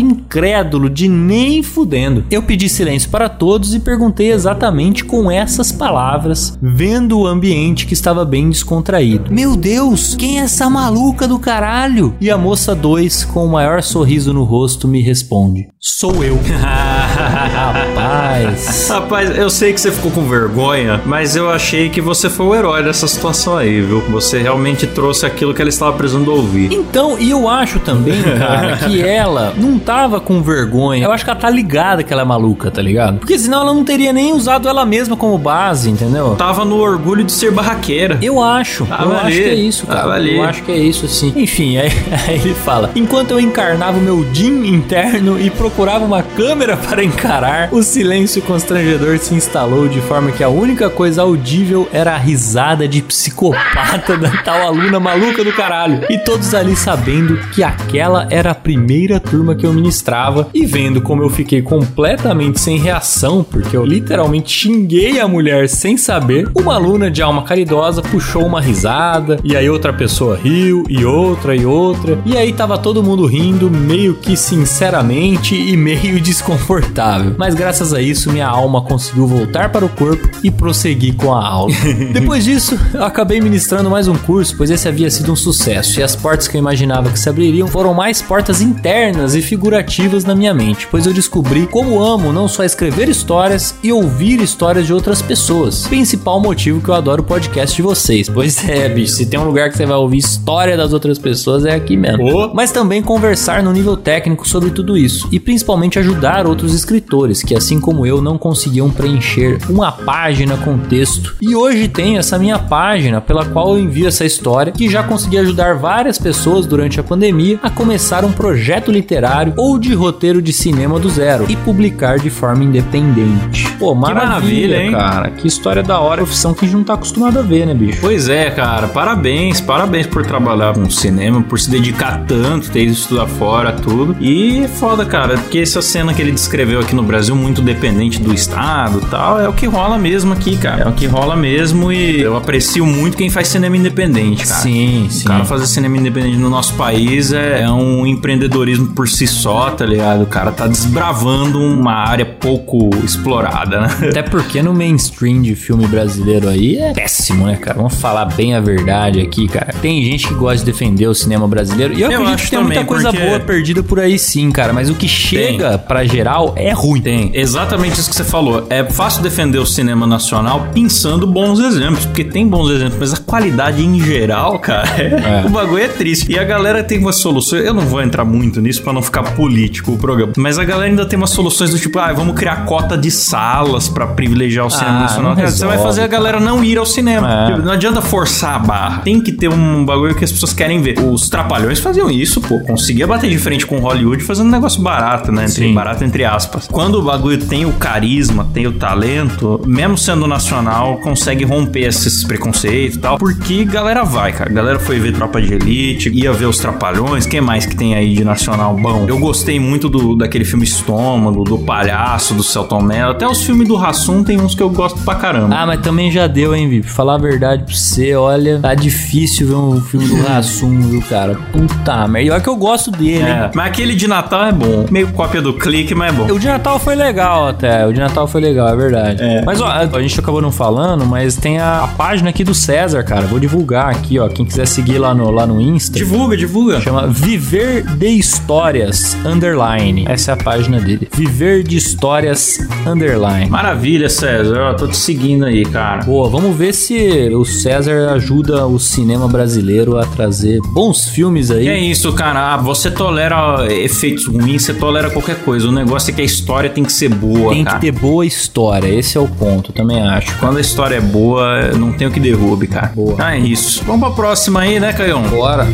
[0.52, 2.26] incrédulo de nem fudendo.
[2.30, 7.94] Eu pedi silêncio para todos e perguntei exatamente com essas palavras, vendo o ambiente que
[7.94, 9.34] estava bem descontraído.
[9.34, 12.14] Meu Deus, quem é essa maluca do caralho?
[12.20, 16.38] E a moça 2, com o maior sorriso no rosto, me responde: Sou eu.
[17.16, 18.88] Rapaz.
[18.90, 22.56] Rapaz, eu sei que você ficou com vergonha, mas eu achei que você foi o
[22.56, 24.02] herói dessa situação aí, viu?
[24.10, 26.72] Você realmente trouxe aquilo que ela estava precisando ouvir.
[26.74, 31.06] Então, e eu acho também, cara, que ela não tava com vergonha.
[31.06, 33.20] Eu acho que ela tá ligada que ela é maluca, tá ligado?
[33.20, 36.36] Porque senão ela não teria nem usado ela mesma como base, entendeu?
[36.36, 38.18] Tava no orgulho de ser barraqueira.
[38.22, 40.02] Eu acho, Tava eu ali, acho que é isso, cara.
[40.02, 40.20] tava.
[40.22, 41.34] Eu acho que é isso, sim.
[41.36, 41.92] Enfim, aí,
[42.28, 47.01] aí ele fala: Enquanto eu encarnava o meu Jin interno e procurava uma câmera para
[47.04, 52.18] encarar, o silêncio constrangedor se instalou de forma que a única coisa audível era a
[52.18, 56.06] risada de psicopata da tal aluna maluca do caralho.
[56.10, 61.02] E todos ali sabendo que aquela era a primeira turma que eu ministrava e vendo
[61.02, 66.76] como eu fiquei completamente sem reação, porque eu literalmente xinguei a mulher sem saber, uma
[66.76, 71.66] aluna de alma caridosa puxou uma risada, e aí outra pessoa riu, e outra, e
[71.66, 76.91] outra, e aí tava todo mundo rindo, meio que sinceramente e meio desconfortável.
[77.38, 81.46] Mas graças a isso, minha alma conseguiu voltar para o corpo e prosseguir com a
[81.46, 81.74] aula.
[82.14, 86.04] Depois disso, eu acabei ministrando mais um curso, pois esse havia sido um sucesso, e
[86.04, 90.36] as portas que eu imaginava que se abririam foram mais portas internas e figurativas na
[90.36, 94.94] minha mente, pois eu descobri como amo não só escrever histórias e ouvir histórias de
[94.94, 95.88] outras pessoas.
[95.88, 98.30] Principal motivo que eu adoro o podcast de vocês.
[98.30, 101.66] Pois é, bicho, se tem um lugar que você vai ouvir história das outras pessoas
[101.66, 102.24] é aqui mesmo.
[102.24, 102.54] Ô.
[102.54, 107.56] Mas também conversar no nível técnico sobre tudo isso e principalmente ajudar outros escritores que
[107.56, 111.36] assim como eu não conseguiam preencher uma página com texto.
[111.42, 115.38] E hoje tenho essa minha página pela qual eu envio essa história que já consegui
[115.38, 120.54] ajudar várias pessoas durante a pandemia a começar um projeto literário ou de roteiro de
[120.54, 123.72] cinema do zero e publicar de forma independente.
[123.74, 125.32] Pô, maravilha, maravilha, cara.
[125.32, 126.22] Que história da hora.
[126.22, 128.00] Profissão que a gente não tá acostumado a ver, né, bicho?
[128.02, 132.94] Pois é, cara, parabéns, parabéns por trabalhar com cinema, por se dedicar tanto, ter ido
[132.94, 134.16] estudar fora, tudo.
[134.20, 138.34] E foda, cara, porque essa cena que ele descreveu aqui no Brasil, muito dependente do
[138.34, 140.84] Estado e tal, é o que rola mesmo aqui, cara.
[140.84, 144.62] É o que rola mesmo e eu aprecio muito quem faz cinema independente, cara.
[144.62, 145.26] Sim, O sim.
[145.26, 149.86] cara fazer cinema independente no nosso país é, é um empreendedorismo por si só, tá
[149.86, 150.24] ligado?
[150.24, 153.88] O cara tá desbravando uma área pouco explorada, né?
[154.10, 157.78] Até porque no mainstream de filme brasileiro aí é péssimo, né, cara?
[157.78, 159.74] Vamos falar bem a verdade aqui, cara.
[159.82, 161.94] Tem gente que gosta de defender o cinema brasileiro.
[161.94, 164.18] E eu, Eu acredito acho que tem muita também, coisa porque- boa perdida por aí
[164.20, 164.74] sim, cara.
[164.74, 167.02] Mas o que chega pra geral é ruim.
[167.02, 168.66] Tem, exatamente isso que você falou.
[168.70, 173.18] É fácil defender o cinema nacional pensando bons exemplos, porque tem bons exemplos, mas a
[173.18, 175.44] qualidade em geral, cara, É.
[175.46, 176.32] o bagulho é triste.
[176.32, 179.24] E a galera tem umas soluções, eu não vou entrar muito nisso pra não ficar
[179.36, 182.66] político o programa, mas a galera ainda tem umas soluções do tipo, ah, vamos criar
[182.66, 185.36] cota de salas pra privilegiar o cinema Ah, nacional.
[185.36, 187.32] Cara, você vai resolve, fazer a galera não ir ao cinema.
[187.32, 187.46] É.
[187.54, 189.02] Tipo, Não adianta forçar a barra.
[189.02, 191.00] Tem que ter um bagulho que as pessoas querem ver.
[191.00, 192.60] Os trapalhões faziam isso, pô.
[192.62, 195.44] Conseguia bater de frente com Hollywood fazendo um negócio barato, né?
[195.44, 195.74] Entre, Sim.
[195.74, 196.51] barato entre aspas.
[196.72, 202.24] Quando o bagulho tem o carisma, tem o talento, mesmo sendo nacional, consegue romper esses
[202.24, 203.18] preconceitos e tal.
[203.18, 204.50] Porque galera vai, cara.
[204.52, 207.26] Galera foi ver Tropa de Elite, ia ver os Trapalhões.
[207.26, 209.06] Quem mais que tem aí de nacional bom?
[209.08, 213.12] Eu gostei muito do, daquele filme Estômago, do Palhaço, do Celton Mello.
[213.12, 215.56] Até os filmes do Rassum tem uns que eu gosto pra caramba.
[215.56, 216.88] Ah, mas também já deu, hein, Vip?
[216.88, 221.36] Falar a verdade pra você, olha, tá difícil ver um filme do Rassum, viu, cara?
[221.52, 222.34] Puta merda.
[222.34, 223.24] Olha que eu gosto dele?
[223.24, 224.86] É, mas aquele de Natal é bom.
[224.90, 226.32] Meio cópia do clique, mas é bom.
[226.34, 227.86] O de Natal foi legal até.
[227.86, 229.22] O de Natal foi legal, é verdade.
[229.22, 229.44] É.
[229.46, 233.04] Mas ó, a gente acabou não falando, mas tem a, a página aqui do César,
[233.04, 233.28] cara.
[233.28, 234.28] Vou divulgar aqui, ó.
[234.28, 235.98] Quem quiser seguir lá no, lá no Insta.
[235.98, 236.82] Divulga, divulga.
[236.82, 240.06] Chama Viver de Histórias Underline.
[240.08, 241.08] Essa é a página dele.
[241.14, 243.50] Viver de Histórias Underline.
[243.50, 244.72] Maravilha, César.
[244.72, 246.04] Ó, tô te seguindo aí, cara.
[246.04, 251.68] Boa, vamos ver se o César ajuda o cinema brasileiro a trazer bons filmes aí.
[251.68, 252.54] É isso, cara.
[252.54, 255.68] Ah, você tolera efeitos ruins, você tolera qualquer coisa.
[255.68, 257.80] O negócio é que a história tem que ser boa, Tem cara.
[257.80, 260.38] que ter boa história, esse é o ponto, também acho.
[260.38, 262.92] Quando a história é boa, não tem o que derrube, cara.
[262.96, 263.16] Boa.
[263.18, 263.84] Ah, é isso.
[263.86, 265.24] Vamos pra próxima aí, né, Caião?
[265.24, 265.68] Bora.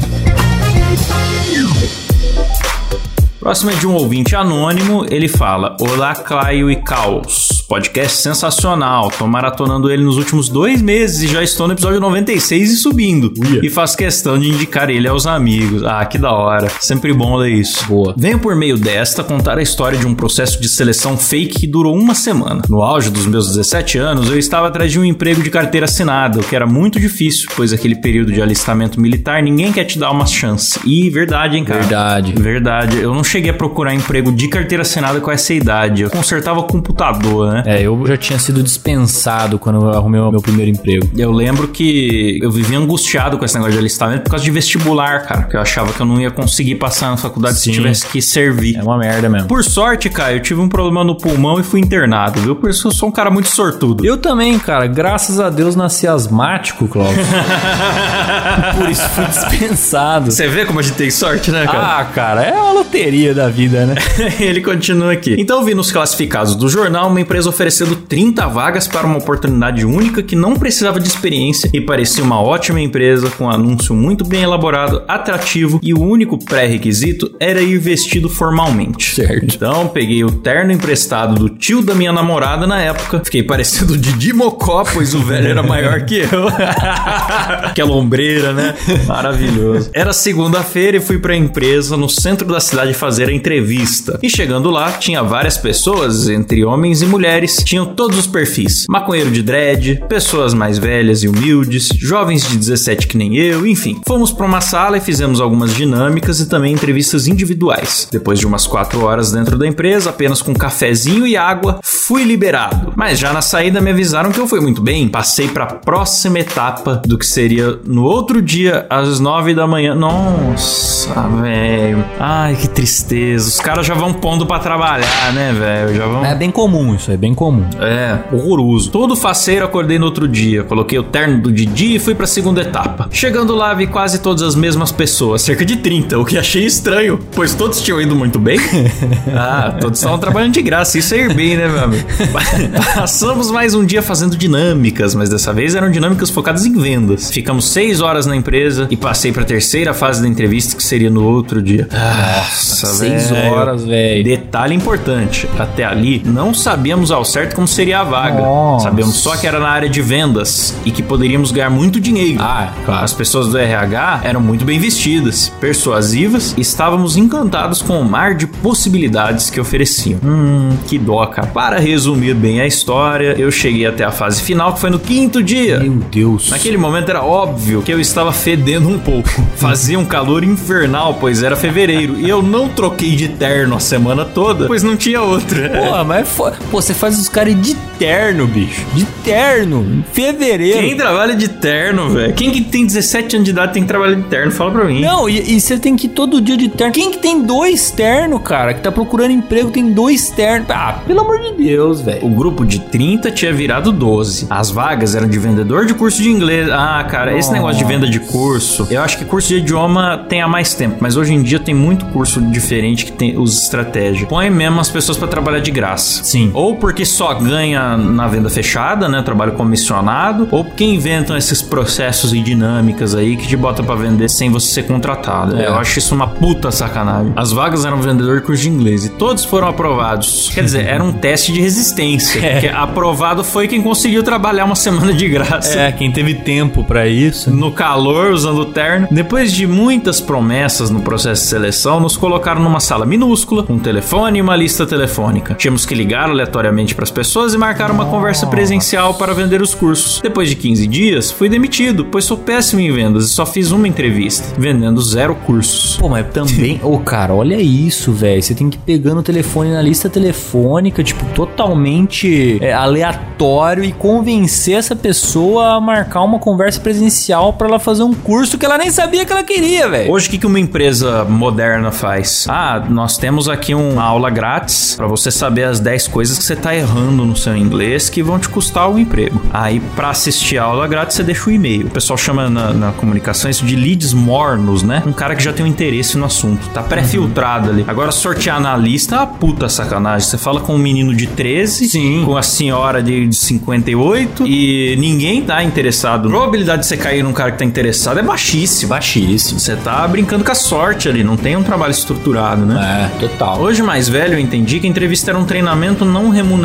[3.39, 5.05] Próxima é de um ouvinte anônimo.
[5.10, 7.46] Ele fala: Olá, Claio e Caos.
[7.67, 9.12] Podcast sensacional.
[9.12, 13.34] Tô maratonando ele nos últimos dois meses e já estou no episódio 96 e subindo.
[13.62, 15.84] E faço questão de indicar ele aos amigos.
[15.84, 16.69] Ah, que da hora.
[16.80, 17.86] Sempre bom ler isso.
[17.86, 18.15] Boa.
[18.17, 21.93] Venho por meio desta contar a história de um processo de seleção fake que durou
[21.93, 22.62] uma semana.
[22.69, 26.39] No auge dos meus 17 anos, eu estava atrás de um emprego de carteira assinada,
[26.39, 30.12] o que era muito difícil, pois aquele período de alistamento militar ninguém quer te dar
[30.12, 30.80] uma chance.
[30.86, 31.82] E verdade, hein, cara?
[31.82, 32.32] Verdade.
[32.32, 32.97] Verdade.
[32.99, 36.03] Eu não cheguei a procurar emprego de carteira assinada com essa idade.
[36.03, 37.56] Eu consertava computador, né?
[37.65, 41.09] É, eu já tinha sido dispensado quando eu arrumei o meu primeiro emprego.
[41.17, 45.23] Eu lembro que eu vivia angustiado com esse negócio de alistamento por causa de vestibular,
[45.23, 45.43] cara.
[45.43, 47.71] Que eu achava que eu não ia conseguir passar na faculdade se Sim.
[47.71, 48.77] tivesse que servir.
[48.77, 49.47] É uma merda mesmo.
[49.47, 52.55] Por sorte, cara, eu tive um problema no pulmão e fui internado, viu?
[52.55, 54.05] Por isso eu sou um cara muito sortudo.
[54.05, 54.87] Eu também, cara.
[54.87, 57.17] Graças a Deus nasci asmático, Cláudio.
[58.77, 60.31] Por isso fui dispensado.
[60.31, 61.99] Você vê como a gente tem sorte, né, cara?
[61.99, 63.95] Ah, cara, é uma loteria da vida, né?
[64.39, 65.35] Ele continua aqui.
[65.37, 70.21] Então vi nos classificados do jornal uma empresa oferecendo 30 vagas para uma oportunidade única
[70.21, 74.43] que não precisava de experiência e parecia uma ótima empresa com um anúncio muito bem
[74.43, 79.15] elaborado, atrativo e o único pré-requisito era ir vestido formalmente.
[79.15, 79.55] Certo.
[79.55, 83.97] Então peguei o terno emprestado do tio da minha namorada na época, fiquei parecendo o
[83.97, 86.47] Didi Mocó, pois o velho era maior que eu.
[87.63, 88.75] Aquela ombreira, né?
[89.07, 89.89] Maravilhoso.
[89.93, 94.19] Era segunda-feira e fui pra empresa no centro da cidade fazer a entrevista.
[94.21, 98.86] E chegando lá, tinha várias pessoas, entre homens e mulheres, tinham todos os perfis.
[98.89, 104.00] Maconheiro de dread, pessoas mais velhas e humildes, jovens de 17 que nem eu, enfim.
[104.08, 108.08] Fomos pra uma sala e fizemos algumas dinâmicas e também entrevistas individuais.
[108.12, 112.93] Depois de umas 4 horas dentro da empresa, apenas com cafezinho e água, fui liberado.
[112.95, 115.08] Mas já na saída me avisaram que eu fui muito bem.
[115.08, 119.93] Passei pra próxima etapa do que seria no outro dia, às 9 da manhã.
[119.93, 122.04] Nossa, velho.
[122.19, 123.50] Ai, que tristeza.
[123.50, 125.95] Os caras já vão pondo pra trabalhar, né, velho?
[125.95, 126.26] Já vão.
[126.26, 127.65] É bem comum isso, é bem comum.
[127.79, 128.89] É, horroroso.
[128.91, 130.63] Todo faceiro acordei no outro dia.
[130.63, 133.07] Coloquei o terno do Didi e fui pra segunda etapa.
[133.11, 137.19] Chegando lá, vi quase todas as mesmas pessoas, cerca de 30, o que achei estranho,
[137.33, 138.59] pois todos tinham ido muito bem.
[139.35, 140.97] ah, todos estavam trabalhando de graça.
[140.97, 142.03] Isso é ir bem, né, meu amigo?
[142.95, 147.29] Passamos mais um dia fazendo dinâmicas, mas dessa vez eram dinâmicas focadas em vendas.
[147.31, 151.23] Ficamos seis horas na empresa e passei pra terceira fase da entrevista, que seria no
[151.23, 151.87] outro dia.
[151.91, 153.53] Nossa, Seis velho.
[153.53, 154.23] horas, velho.
[154.23, 158.41] Detalhe importante: até ali não sabíamos ao certo como seria a vaga.
[158.41, 158.86] Nossa.
[158.86, 162.39] Sabemos só que era na área de vendas e que poderíamos ganhar muito dinheiro.
[162.41, 163.03] Ah, claro.
[163.03, 168.36] As pessoas do RH eram muito bem vestidas, persuasivas e estávamos encantados com o mar
[168.36, 170.19] de possibilidades que ofereciam.
[170.23, 171.47] Hum, que dó, cara.
[171.47, 175.41] Para resumir bem a história, eu cheguei até a fase final, que foi no quinto
[175.41, 175.80] dia.
[175.80, 176.49] Meu Deus.
[176.49, 179.30] Naquele momento era óbvio que eu estava fedendo um pouco.
[179.58, 182.19] Fazia um calor infernal, pois era fevereiro.
[182.19, 185.69] E eu não troquei de terno a semana toda, pois não tinha outra.
[185.69, 186.51] Pô, mas é fo...
[186.69, 188.85] Pô, você faz os caras de terno, bicho.
[188.93, 189.81] De terno.
[189.81, 190.79] Em fevereiro.
[190.79, 192.33] Quem trabalha de terno, velho?
[192.33, 194.51] Quem que tem 17 anos de idade tem que trabalhar de terno?
[194.51, 195.01] Fala pra mim.
[195.01, 196.93] Não, e, você tem que ir todo dia de terno.
[196.93, 198.73] Quem que tem dois terno, cara?
[198.73, 200.69] Que tá procurando emprego, tem dois ternos.
[200.69, 202.25] Ah, pelo amor de Deus, velho.
[202.25, 204.47] O grupo de 30 tinha virado 12.
[204.49, 206.69] As vagas eram de vendedor de curso de inglês.
[206.69, 208.87] Ah, cara, esse negócio de venda de curso.
[208.91, 211.73] Eu acho que curso de idioma tem há mais tempo, mas hoje em dia tem
[211.73, 214.27] muito curso diferente que tem usa estratégia.
[214.27, 216.23] Põe mesmo as pessoas pra trabalhar de graça.
[216.23, 216.51] Sim.
[216.53, 219.21] Ou porque só ganha na venda fechada, né?
[219.21, 224.30] Trabalho comissionado, ou porque inventam esses processos e dinâmicas aí que te bota pra vender
[224.30, 225.60] sem você ser contratado.
[225.60, 225.67] É.
[225.67, 227.34] Eu acho isso uma puta sacanagem.
[227.36, 230.50] As vagas eram vendedor de curso de inglês e todos foram aprovados.
[230.54, 232.38] Quer dizer, era um teste de resistência.
[232.47, 232.52] É.
[232.52, 235.78] Porque aprovado foi quem conseguiu trabalhar uma semana de graça.
[235.78, 237.52] É, quem teve tempo pra isso.
[237.52, 239.08] No calor, usando o terno.
[239.12, 243.80] Depois de muitas promessas no processo de seleção, nos colocaram numa sala minúscula, com um
[243.80, 245.56] telefone e uma lista telefônica.
[245.56, 249.73] Tínhamos que ligar aleatoriamente para as pessoas e marcar uma conversa presencial para vender os
[249.73, 250.21] cursos.
[250.21, 253.87] Depois de 15 dias, fui demitido, pois sou péssimo em vendas e só fiz uma
[253.87, 255.97] entrevista, vendendo zero cursos.
[255.97, 256.79] Pô, mas também.
[256.83, 258.41] Ô, cara, olha isso, velho.
[258.41, 263.91] Você tem que ir pegando o telefone na lista telefônica, tipo, totalmente é, aleatório e
[263.91, 268.77] convencer essa pessoa a marcar uma conversa presencial pra ela fazer um curso que ela
[268.77, 270.11] nem sabia que ela queria, velho.
[270.11, 272.45] Hoje, o que que uma empresa moderna faz?
[272.49, 276.55] Ah, nós temos aqui uma aula grátis para você saber as 10 coisas que você
[276.55, 279.41] tá errando no seu inglês que vão te custar o emprego.
[279.51, 281.88] Aí, para assistir a aula grátis, você deixa o e-mail.
[281.88, 285.03] O pessoal chama na, na comunicação isso de leads mornos, né?
[285.06, 286.67] Um cara que já tem um interesse no assunto.
[286.69, 287.86] Tá pré-filtrado ali.
[287.88, 290.27] Agora, sortear na lista é uma puta sacanagem.
[290.27, 292.23] Você fala com um menino de 13, Sim.
[292.25, 296.27] com a senhora de, de 58 e ninguém tá interessado.
[296.27, 298.89] A probabilidade de você cair num cara que tá interessado é baixíssima.
[298.89, 299.60] Baixíssimo.
[299.60, 303.12] Você tá brincando com a sorte ali, não tem um trabalho estruturado, né?
[303.15, 303.60] É, total.
[303.60, 306.56] Hoje, mais velho, eu entendi que a entrevista era um treinamento não remunerado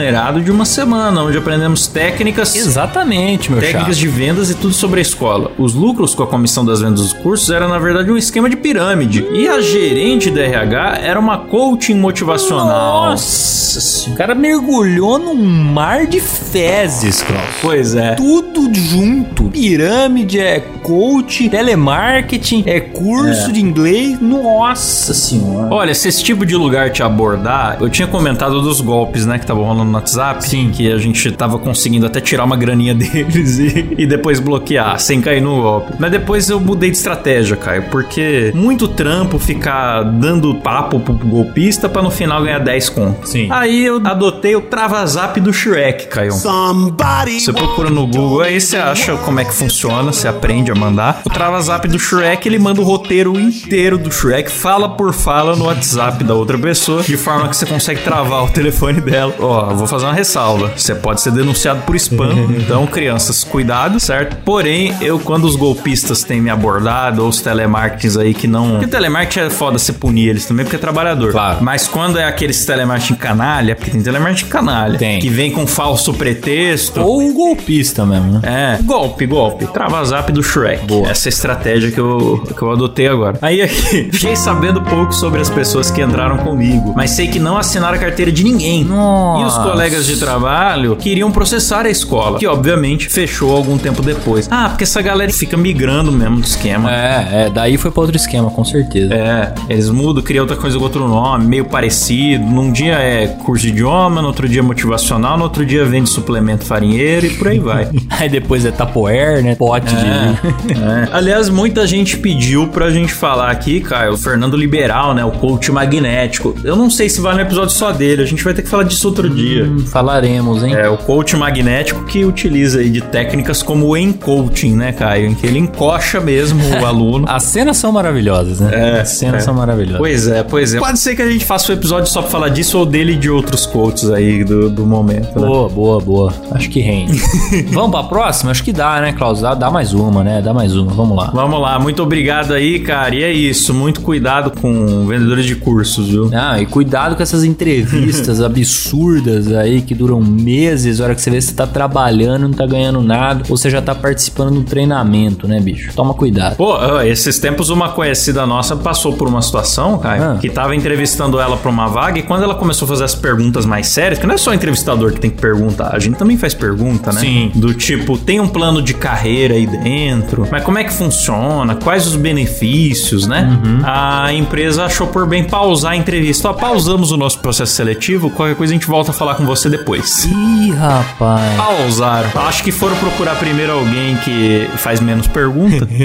[0.43, 2.57] de uma semana, onde aprendemos técnicas.
[2.57, 4.01] Exatamente, meu Técnicas chato.
[4.01, 5.53] de vendas e tudo sobre a escola.
[5.59, 8.57] Os lucros com a comissão das vendas dos cursos era, na verdade, um esquema de
[8.57, 9.27] pirâmide.
[9.33, 13.11] E a gerente da RH era uma coaching motivacional.
[13.11, 17.43] Nossa, o cara mergulhou num mar de fezes, Klaus.
[17.61, 18.15] Pois é.
[18.15, 19.45] Tudo junto.
[19.45, 24.19] Pirâmide, é coach, telemarketing, é curso de inglês.
[24.21, 25.73] Nossa senhora.
[25.73, 29.45] Olha, se esse tipo de lugar te abordar, eu tinha comentado dos golpes, né, que
[29.45, 30.47] estavam rolando no WhatsApp.
[30.47, 30.71] Sim.
[30.73, 35.21] Que a gente tava conseguindo até tirar uma graninha deles e, e depois bloquear, sem
[35.21, 35.95] cair no golpe.
[35.99, 41.89] Mas depois eu mudei de estratégia, Caio, porque muito trampo ficar dando papo pro golpista
[41.89, 43.31] pra no final ganhar 10 contos.
[43.31, 43.49] Sim.
[43.51, 46.33] Aí eu adotei o Travazap do Shrek, Caio.
[46.33, 47.41] Somebody.
[47.41, 51.23] Você procura no Google, aí você acha como é que funciona, você aprende a mandar.
[51.25, 55.67] O TravaZap do Shrek, ele manda o roteiro inteiro do Shrek, fala por fala no
[55.67, 59.35] WhatsApp da outra pessoa, de forma que você consegue travar o telefone dela.
[59.39, 60.73] Ó, eu vou fazer uma ressalva.
[60.77, 64.37] Você pode ser denunciado por spam, então, crianças, cuidado, certo?
[64.45, 68.73] Porém, eu, quando os golpistas têm me abordado, ou os telemarketings aí que não.
[68.73, 71.33] Porque telemarketing é foda você punir eles também, porque é trabalhador.
[71.33, 71.59] Claro.
[71.63, 75.19] Mas quando é aqueles telemarketing canalha, porque tem telemarketing canalha, Tem.
[75.21, 77.01] que vem com falso pretexto.
[77.01, 78.41] Ou um golpista mesmo, né?
[78.79, 79.67] É, golpe, golpe.
[79.67, 80.87] Trava zap do Shrek.
[80.87, 81.09] Boa.
[81.09, 83.39] Essa é a estratégia que eu, que eu adotei agora.
[83.41, 87.57] Aí aqui, fiquei sabendo pouco sobre as pessoas que entraram comigo, mas sei que não
[87.57, 88.85] assinaram a carteira de ninguém.
[88.85, 89.43] Nossa.
[89.43, 94.49] E os colegas de trabalho queriam processar a escola, que obviamente fechou algum tempo depois.
[94.51, 96.91] Ah, porque essa galera fica migrando mesmo do esquema.
[96.91, 99.15] É, é, daí foi pra outro esquema, com certeza.
[99.15, 102.45] É, eles mudam, criam outra coisa com outro nome, meio parecido.
[102.45, 106.09] Num dia é curso de idioma, no outro dia é motivacional, no outro dia vende
[106.09, 107.89] suplemento farinheiro e por aí vai.
[108.11, 109.55] Aí depois é tapoer, né?
[109.55, 110.07] Pote de.
[110.07, 111.09] É.
[111.13, 115.25] Aliás, muita gente pediu pra gente falar aqui, Caio, o Fernando Liberal, né?
[115.25, 116.55] O coach magnético.
[116.63, 118.85] Eu não sei se vai no episódio só dele, a gente vai ter que falar
[118.85, 119.52] disso outro dia.
[119.61, 120.75] Hum, Falaremos, hein?
[120.75, 125.27] É, o coach magnético que utiliza aí de técnicas como o encoaching, né, Caio?
[125.27, 127.27] Em que ele encoxa mesmo o aluno.
[127.29, 128.71] As cenas são maravilhosas, né?
[128.73, 129.45] É, As cenas é.
[129.45, 129.99] são maravilhosas.
[129.99, 130.79] Pois é, pois é.
[130.79, 133.17] Pode ser que a gente faça um episódio só pra falar disso ou dele e
[133.17, 135.47] de outros coaches aí do, do momento, né?
[135.47, 136.35] Boa, boa, boa.
[136.53, 137.21] Acho que rende.
[137.73, 138.51] Vamos pra próxima?
[138.51, 139.41] Acho que dá, né, Klaus?
[139.41, 140.41] Dá, dá mais uma, né?
[140.43, 140.93] Dá mais uma.
[140.93, 141.31] Vamos lá.
[141.35, 143.15] Vamos lá, muito obrigado aí, cara.
[143.15, 146.31] E é isso, muito cuidado com vendedores de cursos, viu?
[146.33, 151.21] Ah, e cuidado com essas entrevistas absurdas corridas aí que duram meses, a hora que
[151.23, 154.55] você vê se você tá trabalhando, não tá ganhando nada, ou você já tá participando
[154.55, 155.93] do treinamento, né, bicho?
[155.95, 156.57] Toma cuidado.
[156.57, 160.39] Pô, esses tempos uma conhecida nossa passou por uma situação, Caio, Ah.
[160.41, 163.65] que tava entrevistando ela pra uma vaga e quando ela começou a fazer as perguntas
[163.65, 166.37] mais sérias, que não é só o entrevistador que tem que perguntar, a gente também
[166.37, 167.21] faz pergunta, né?
[167.21, 167.53] Sim.
[167.55, 171.75] Do tipo, tem um plano de carreira aí dentro, mas como é que funciona?
[171.77, 173.59] Quais os benefícios, né?
[173.65, 173.81] Uhum.
[173.85, 176.51] A empresa achou por bem pausar a entrevista.
[176.51, 179.69] Ó, pausamos o nosso processo seletivo, qualquer coisa a gente volta a falar com você
[179.71, 180.25] depois.
[180.25, 181.57] Ih, rapaz.
[181.57, 182.29] Pausaram.
[182.49, 185.87] Acho que foram procurar primeiro alguém que faz menos pergunta.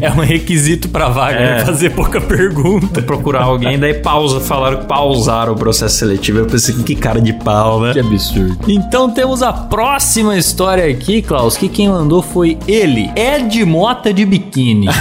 [0.00, 1.58] É um requisito pra vaga, É.
[1.58, 1.64] né?
[1.64, 3.02] Fazer pouca pergunta.
[3.02, 6.38] procurar alguém, daí pausa, falaram que pausaram o processo seletivo.
[6.38, 7.92] Eu pensei, que cara de pau, né?
[7.92, 8.58] Que absurdo.
[8.66, 14.24] Então temos a próxima história aqui, Klaus, que quem mandou foi ele, Ed Mota de
[14.24, 14.88] biquíni.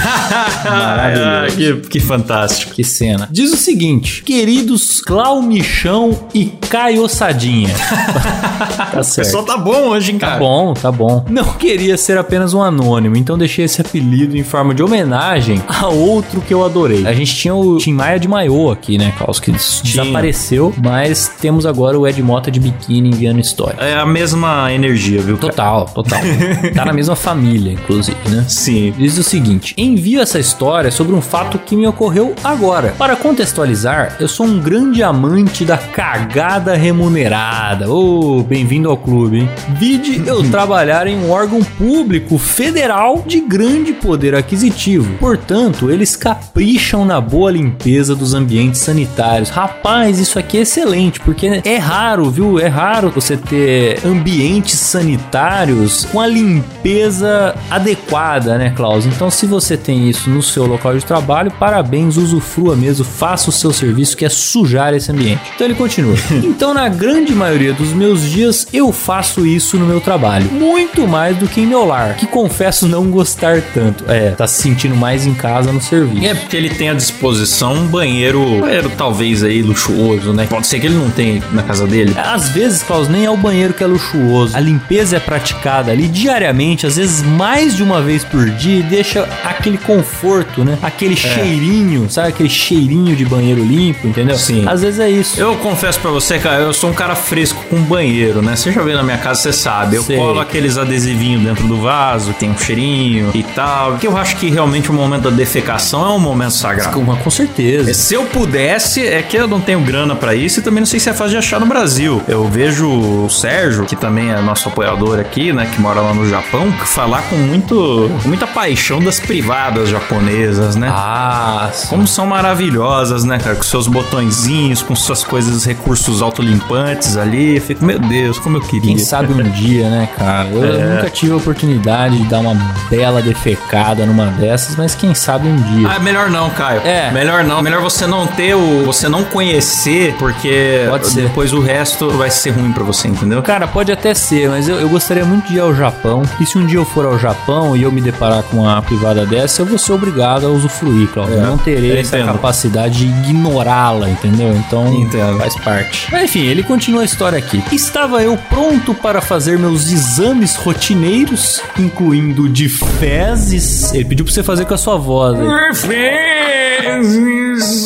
[0.65, 2.73] Ah, que, que fantástico.
[2.73, 3.27] Que cena.
[3.31, 7.07] Diz o seguinte: queridos Clau Michão e Caio
[7.53, 7.69] Sadinha.
[8.91, 9.25] tá O certo.
[9.27, 10.39] pessoal tá bom hoje, hein, Tá cara?
[10.39, 11.25] bom, tá bom.
[11.29, 15.87] Não queria ser apenas um anônimo, então deixei esse apelido em forma de homenagem a
[15.87, 17.05] outro que eu adorei.
[17.05, 19.39] A gente tinha o Tim Maia de Maiô aqui, né, Klaus?
[19.39, 23.77] Que des- desapareceu, mas temos agora o Ed Mota de biquíni enviando história.
[23.79, 25.37] É a mesma energia, viu?
[25.37, 25.51] cara?
[25.51, 26.19] Total, total.
[26.73, 28.45] tá na mesma família, inclusive, né?
[28.47, 28.93] Sim.
[28.97, 32.93] Diz o seguinte: envio essa história sobre um fato que me ocorreu agora.
[32.97, 37.42] Para contextualizar, eu sou um grande amante da cagada remunerada.
[37.87, 39.49] Ô, bem-vindo ao clube, hein?
[39.77, 45.17] Vide eu trabalhar em um órgão público federal de grande poder aquisitivo.
[45.17, 49.49] Portanto, eles capricham na boa limpeza dos ambientes sanitários.
[49.49, 52.59] Rapaz, isso aqui é excelente, porque é raro, viu?
[52.59, 59.05] É raro você ter ambientes sanitários com a limpeza adequada, né, Klaus?
[59.05, 63.53] Então, se você tem isso no seu local de trabalho, parabéns, usufrua mesmo, faça o
[63.53, 65.41] seu serviço que é sujar esse ambiente.
[65.55, 66.15] Então ele continua.
[66.43, 70.49] então, na grande maioria dos meus dias, eu faço isso no meu trabalho.
[70.51, 74.05] Muito mais do que em meu lar, que confesso não gostar tanto.
[74.07, 76.25] É, tá se sentindo mais em casa no serviço.
[76.25, 80.47] É porque ele tem à disposição um banheiro, um banheiro talvez aí luxuoso, né?
[80.49, 82.13] Pode ser que ele não tenha na casa dele.
[82.17, 84.55] Às vezes, Klaus, nem é o banheiro que é luxuoso.
[84.55, 88.83] A limpeza é praticada ali diariamente, às vezes mais de uma vez por dia, e
[88.83, 90.77] deixa aquele conforto, né?
[90.81, 92.29] Aquele cheirinho, sabe?
[92.29, 94.37] Aquele cheirinho de banheiro limpo, entendeu?
[94.37, 94.67] Sim.
[94.67, 95.39] Às vezes é isso.
[95.39, 98.55] Eu confesso pra você, cara, eu sou um cara fresco com banheiro, né?
[98.55, 99.95] Você já veio na minha casa, você sabe.
[99.95, 100.17] Eu Sei.
[100.17, 103.91] colo aqueles adesivinhos dentro do vaso, tem um cheirinho e tal.
[103.91, 106.93] Porque eu acho que realmente o momento da defecação é um momento sagrado.
[106.93, 107.93] Com, com certeza.
[107.93, 110.99] Se eu pudesse, é que eu não tenho grana pra isso e também não sei
[110.99, 112.21] se é fácil de achar no Brasil.
[112.27, 116.27] Eu vejo o Sérgio, que também é nosso apoiador aqui, né, que mora lá no
[116.27, 120.89] Japão, falar com muito, com muita paixão das privadas japonesas, né?
[120.91, 121.87] Ah, sim.
[121.87, 123.55] Como são maravilhosas, né, cara?
[123.55, 127.55] Com seus botõezinhos, com suas coisas, recursos autolimpantes ali.
[127.55, 128.81] Eu fico, meu Deus, como eu queria.
[128.95, 130.47] Quem sabe um dia, né, cara?
[130.49, 130.95] Eu É.
[130.95, 132.55] nunca tive a oportunidade de dar uma
[132.89, 135.87] bela defecada numa dessas, mas quem sabe um dia.
[135.89, 136.81] Ah, melhor não, Caio.
[136.85, 137.11] É.
[137.11, 137.61] Melhor não.
[137.61, 138.83] Melhor você não ter o.
[138.85, 141.21] Você não conhecer, porque Pode ser.
[141.23, 143.41] depois o resto vai ser ruim pra você, entendeu?
[143.41, 146.23] Cara, pode até ser, mas eu, eu gostaria muito de ir ao Japão.
[146.39, 149.25] E se um dia eu for ao Japão e eu me deparar com uma privada
[149.25, 151.35] dessa, eu vou ser obrigado a usufruir, Cláudio.
[151.35, 154.53] É, eu não terei eu essa capacidade de ignorá-la, entendeu?
[154.55, 155.37] Então Entendo.
[155.37, 156.07] faz parte.
[156.11, 157.61] Mas enfim, ele continua a história aqui.
[157.71, 163.93] Estava eu pronto para fazer meus exames rotineiros, incluindo de fezes.
[163.93, 165.37] Ele pediu pra você fazer com a sua voz.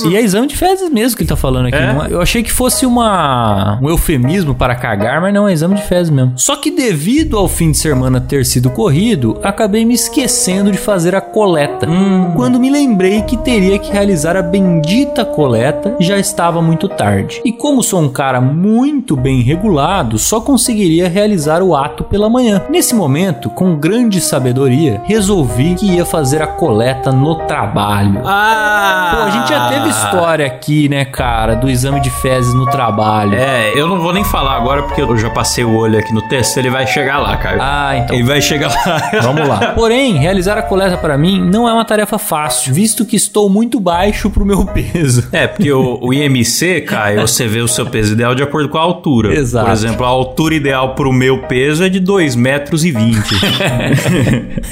[0.09, 1.77] E é exame de fezes mesmo que ele tá falando aqui.
[1.77, 1.93] É?
[1.93, 2.07] não é?
[2.11, 6.09] Eu achei que fosse uma, um eufemismo para cagar, mas não, é exame de fezes
[6.09, 6.33] mesmo.
[6.35, 11.15] Só que devido ao fim de semana ter sido corrido, acabei me esquecendo de fazer
[11.15, 11.87] a coleta.
[12.35, 17.41] Quando me lembrei que teria que realizar a bendita coleta, já estava muito tarde.
[17.43, 22.61] E como sou um cara muito bem regulado, só conseguiria realizar o ato pela manhã.
[22.69, 28.21] Nesse momento, com grande sabedoria, resolvi que ia fazer a coleta no trabalho.
[28.25, 29.11] Ah!
[29.15, 33.33] Pô, a gente já teve história aqui, né, cara, do exame de fezes no trabalho.
[33.33, 36.21] É, eu não vou nem falar agora porque eu já passei o olho aqui no
[36.27, 37.59] texto, ele vai chegar lá, Caio.
[37.61, 38.15] Ah, então.
[38.15, 39.11] Ele vai chegar lá.
[39.21, 39.73] Vamos lá.
[39.73, 43.79] Porém, realizar a coleta para mim não é uma tarefa fácil, visto que estou muito
[43.79, 45.27] baixo pro meu peso.
[45.31, 48.77] É, porque o, o IMC, Caio, você vê o seu peso ideal de acordo com
[48.77, 49.33] a altura.
[49.33, 49.65] Exato.
[49.65, 53.17] Por exemplo, a altura ideal pro meu peso é de 2 metros e 20.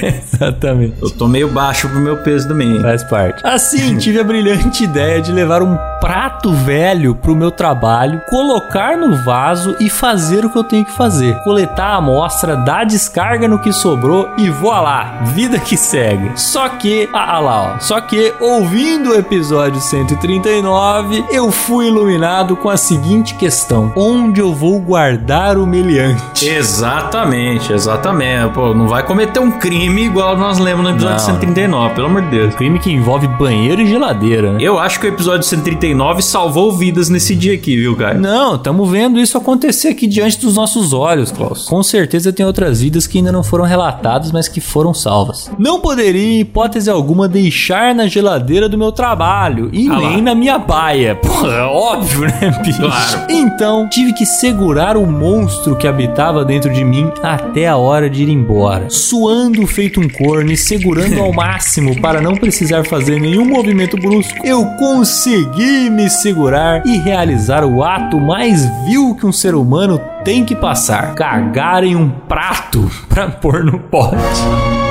[0.02, 0.94] Exatamente.
[1.00, 2.80] eu tô meio baixo pro meu peso também.
[2.80, 3.46] Faz parte.
[3.46, 8.96] Assim, tive a brilhante brilhante ideia de levar um prato velho pro meu trabalho, colocar
[8.96, 11.36] no vaso e fazer o que eu tenho que fazer.
[11.42, 16.32] Coletar a amostra, dar descarga no que sobrou e voilá, vida que segue.
[16.36, 22.56] Só que, ah, ah lá, ó, só que ouvindo o episódio 139, eu fui iluminado
[22.56, 26.48] com a seguinte questão: onde eu vou guardar o meliante?
[26.48, 28.52] Exatamente, exatamente.
[28.52, 31.24] Pô, não vai cometer um crime igual nós lemos no episódio Não.
[31.40, 32.54] 139, pelo amor de Deus.
[32.54, 34.52] Crime que envolve banheiro e geladeira.
[34.52, 34.65] né?
[34.66, 38.14] Eu acho que o episódio 139 salvou vidas nesse dia aqui, viu, cara?
[38.14, 41.66] Não, estamos vendo isso acontecer aqui diante dos nossos olhos, Klaus.
[41.66, 45.48] Com certeza tem outras vidas que ainda não foram relatadas, mas que foram salvas.
[45.56, 50.10] Não poderia, em hipótese alguma, deixar na geladeira do meu trabalho e Ah lá.
[50.10, 51.14] nem na minha baia.
[51.14, 52.80] Porra, óbvio, né, bicho?
[52.80, 53.26] Claro.
[53.30, 58.24] Então, tive que segurar o monstro que habitava dentro de mim até a hora de
[58.24, 58.86] ir embora.
[58.90, 64.44] Suando feito um corno e segurando ao máximo para não precisar fazer nenhum movimento brusco,
[64.44, 70.44] eu consegui me segurar e realizar o ato mais vil que um ser humano tem
[70.44, 74.85] que passar: cagar em um prato para pôr no pote.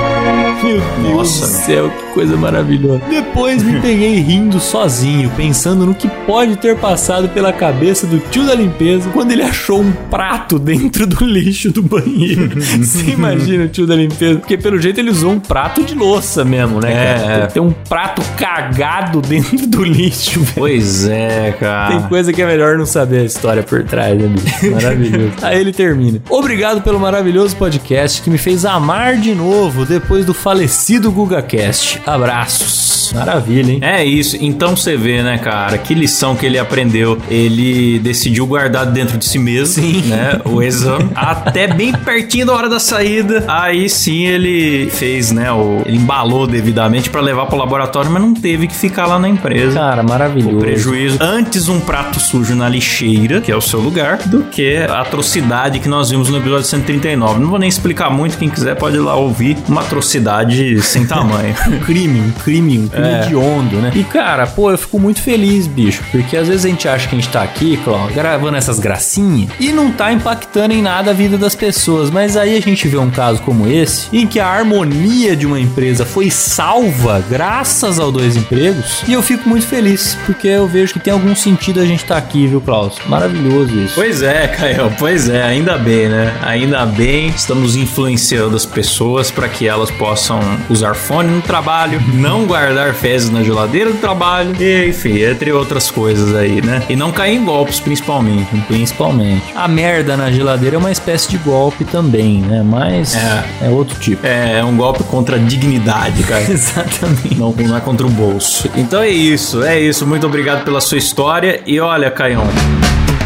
[0.62, 1.46] Meu Deus Nossa.
[1.46, 3.00] do céu, que coisa maravilhosa.
[3.08, 8.44] Depois me peguei rindo sozinho, pensando no que pode ter passado pela cabeça do tio
[8.46, 12.50] da limpeza quando ele achou um prato dentro do lixo do banheiro.
[12.78, 14.38] Você imagina o tio da limpeza?
[14.38, 17.46] Porque pelo jeito ele usou um prato de louça mesmo, né, É, é.
[17.46, 20.54] Tem um prato cagado dentro do lixo, velho.
[20.56, 21.98] Pois é, cara.
[21.98, 24.70] Tem coisa que é melhor não saber a história por trás, né, bicho?
[24.72, 25.32] Maravilhoso.
[25.42, 26.20] Aí ele termina.
[26.30, 32.00] Obrigado pelo maravilhoso podcast que me fez amar de novo depois do falecido GugaCast.
[32.06, 33.12] Abraços.
[33.12, 33.78] Maravilha, hein?
[33.82, 34.36] É isso.
[34.40, 37.18] Então você vê, né, cara, que lição que ele aprendeu.
[37.28, 40.02] Ele decidiu guardar dentro de si mesmo, Sim.
[40.02, 43.44] né, o exame, até bem pertinho da hora da saída.
[43.48, 48.32] Aí sim ele fez, né, o, ele embalou devidamente pra levar pro laboratório, mas não
[48.32, 49.74] teve que ficar lá na empresa.
[49.80, 50.58] Cara, O maravilhoso.
[50.58, 51.18] prejuízo.
[51.20, 55.80] Antes um prato sujo na lixeira, que é o seu lugar, do que a atrocidade
[55.80, 57.40] que nós vimos no episódio 139.
[57.40, 60.35] Não vou nem explicar muito, quem quiser pode ir lá ouvir uma atrocidade
[60.82, 61.54] sem tamanho.
[61.68, 63.20] Um crime, um crime, um crime É.
[63.26, 63.92] de ondo, né?
[63.94, 67.14] E cara, pô, eu fico muito feliz, bicho, porque às vezes a gente acha que
[67.14, 71.14] a gente tá aqui, Cláudio, gravando essas gracinhas e não tá impactando em nada a
[71.14, 74.46] vida das pessoas, mas aí a gente vê um caso como esse, em que a
[74.48, 80.16] harmonia de uma empresa foi salva graças ao dois empregos, e eu fico muito feliz,
[80.26, 82.96] porque eu vejo que tem algum sentido a gente tá aqui, viu, Klaus?
[83.06, 83.94] Maravilhoso isso.
[83.94, 86.34] Pois é, Caio, pois é, ainda bem, né?
[86.42, 90.25] Ainda bem, estamos influenciando as pessoas para que elas possam
[90.68, 95.90] usar fone no trabalho, não guardar fezes na geladeira do trabalho, e, enfim, entre outras
[95.90, 96.82] coisas aí, né?
[96.88, 98.46] E não cair em golpes, principalmente.
[98.66, 99.42] Principalmente.
[99.54, 102.62] A merda na geladeira é uma espécie de golpe também, né?
[102.64, 103.44] Mas É.
[103.62, 104.26] é outro tipo.
[104.26, 106.42] É, é um golpe contra a dignidade, cara.
[106.50, 107.34] Exatamente.
[107.36, 108.68] Não, não é contra o bolso.
[108.76, 110.06] Então é isso, é isso.
[110.06, 111.60] Muito obrigado pela sua história.
[111.66, 112.46] E olha, Caião.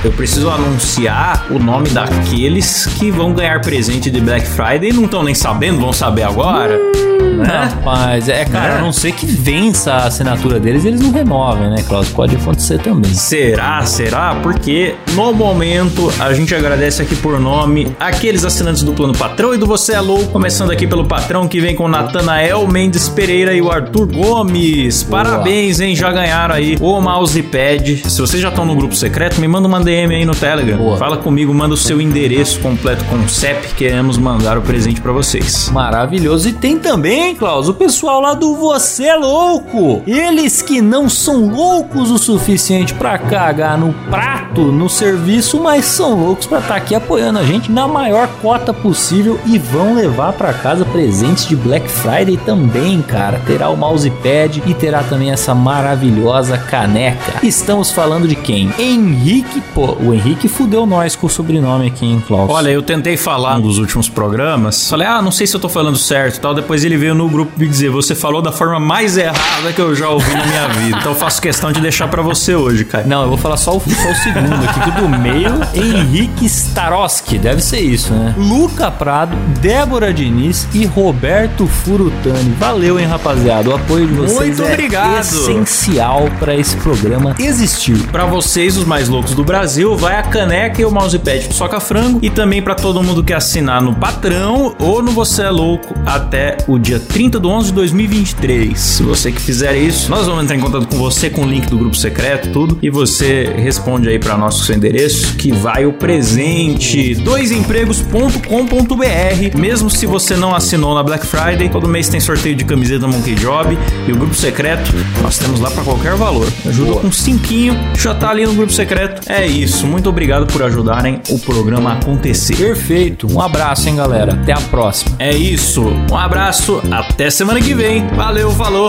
[0.02, 5.04] Eu preciso anunciar o nome daqueles que vão ganhar presente de Black Friday e não
[5.04, 6.78] estão nem sabendo, vão saber agora.
[7.20, 7.44] Né?
[7.44, 8.78] Rapaz, é, cara, Né?
[8.80, 12.08] a não ser que vença a assinatura deles, eles não removem, né, Klaus?
[12.08, 13.12] Pode acontecer também.
[13.12, 13.82] Será?
[13.84, 14.34] Será?
[14.42, 19.58] Porque no momento a gente agradece aqui por nome aqueles assinantes do plano patrão e
[19.58, 23.52] do Você é Louco, começando aqui pelo patrão que vem com o Natanael Mendes Pereira
[23.54, 25.02] e o Arthur Gomes.
[25.02, 25.94] Parabéns, hein?
[25.94, 28.02] Já ganharam aí o mousepad.
[28.10, 30.76] Se vocês já estão no grupo secreto, me manda uma DM aí no Telegram.
[30.76, 30.96] Boa.
[30.96, 35.10] Fala comigo, manda o seu endereço completo com o CEP, queremos mandar o presente pra
[35.10, 35.68] vocês.
[35.70, 36.48] Maravilhoso.
[36.48, 40.02] E tem também, Klaus, o pessoal lá do Você é Louco.
[40.06, 46.14] Eles que não são loucos o suficiente pra cagar no prato, no serviço, mas são
[46.14, 50.52] loucos pra estar aqui apoiando a gente na maior cota possível e vão levar pra
[50.52, 53.40] casa presentes de Black Friday também, cara.
[53.44, 57.44] Terá o mousepad e terá também essa maravilhosa caneca.
[57.44, 58.72] Estamos falando de quem?
[58.78, 62.50] Henrique, pô, o Henrique fudeu nós com o sobrenome aqui, hein, Klaus?
[62.50, 64.90] Olha, eu tentei falar nos últimos programas.
[64.90, 66.54] Falei, ah, não sei se eu tô falando certo e tal.
[66.54, 69.94] Depois ele veio no grupo me dizer, você falou da forma mais errada que eu
[69.94, 70.98] já ouvi na minha vida.
[70.98, 73.06] Então eu faço questão de deixar pra você hoje, cara.
[73.06, 77.38] Não, eu vou falar só o, só o segundo aqui, que do meio, Henrique Staroski,
[77.38, 78.34] deve ser isso, né?
[78.36, 82.54] Luca Prado, Débora Diniz e Roberto Furutani.
[82.58, 83.70] Valeu, hein, rapaziada?
[83.70, 85.20] O apoio de vocês Muito é obrigado.
[85.20, 87.98] essencial pra esse programa existir.
[88.08, 91.54] Pra vocês, os mais loucos do Brasil, Brasil, vai a caneca e o mousepad do
[91.54, 92.18] Soca Frango.
[92.22, 96.56] E também para todo mundo que assinar no Patrão ou no Você é Louco até
[96.66, 98.76] o dia 30 de 11 de 2023.
[98.76, 101.68] Se você que fizer isso, nós vamos entrar em contato com você com o link
[101.68, 102.80] do grupo secreto, tudo.
[102.82, 107.14] E você responde aí para nosso seu endereço que vai o presente.
[107.14, 109.56] Doisempregos.com.br.
[109.56, 113.36] Mesmo se você não assinou na Black Friday, todo mês tem sorteio de camiseta Monkey
[113.36, 114.90] Job e o grupo secreto
[115.22, 116.48] nós temos lá para qualquer valor.
[116.66, 119.30] Ajuda com cinquinho, já tá ali no grupo secreto.
[119.30, 119.86] É isso.
[119.86, 122.56] Muito obrigado por ajudarem o programa a acontecer.
[122.56, 123.26] Perfeito.
[123.30, 124.32] Um abraço, hein, galera.
[124.34, 125.16] Até a próxima.
[125.18, 125.82] É isso.
[126.10, 126.82] Um abraço.
[126.90, 128.06] Até semana que vem.
[128.08, 128.88] Valeu, falou.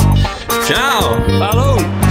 [0.66, 1.18] Tchau.
[1.40, 2.11] Falou.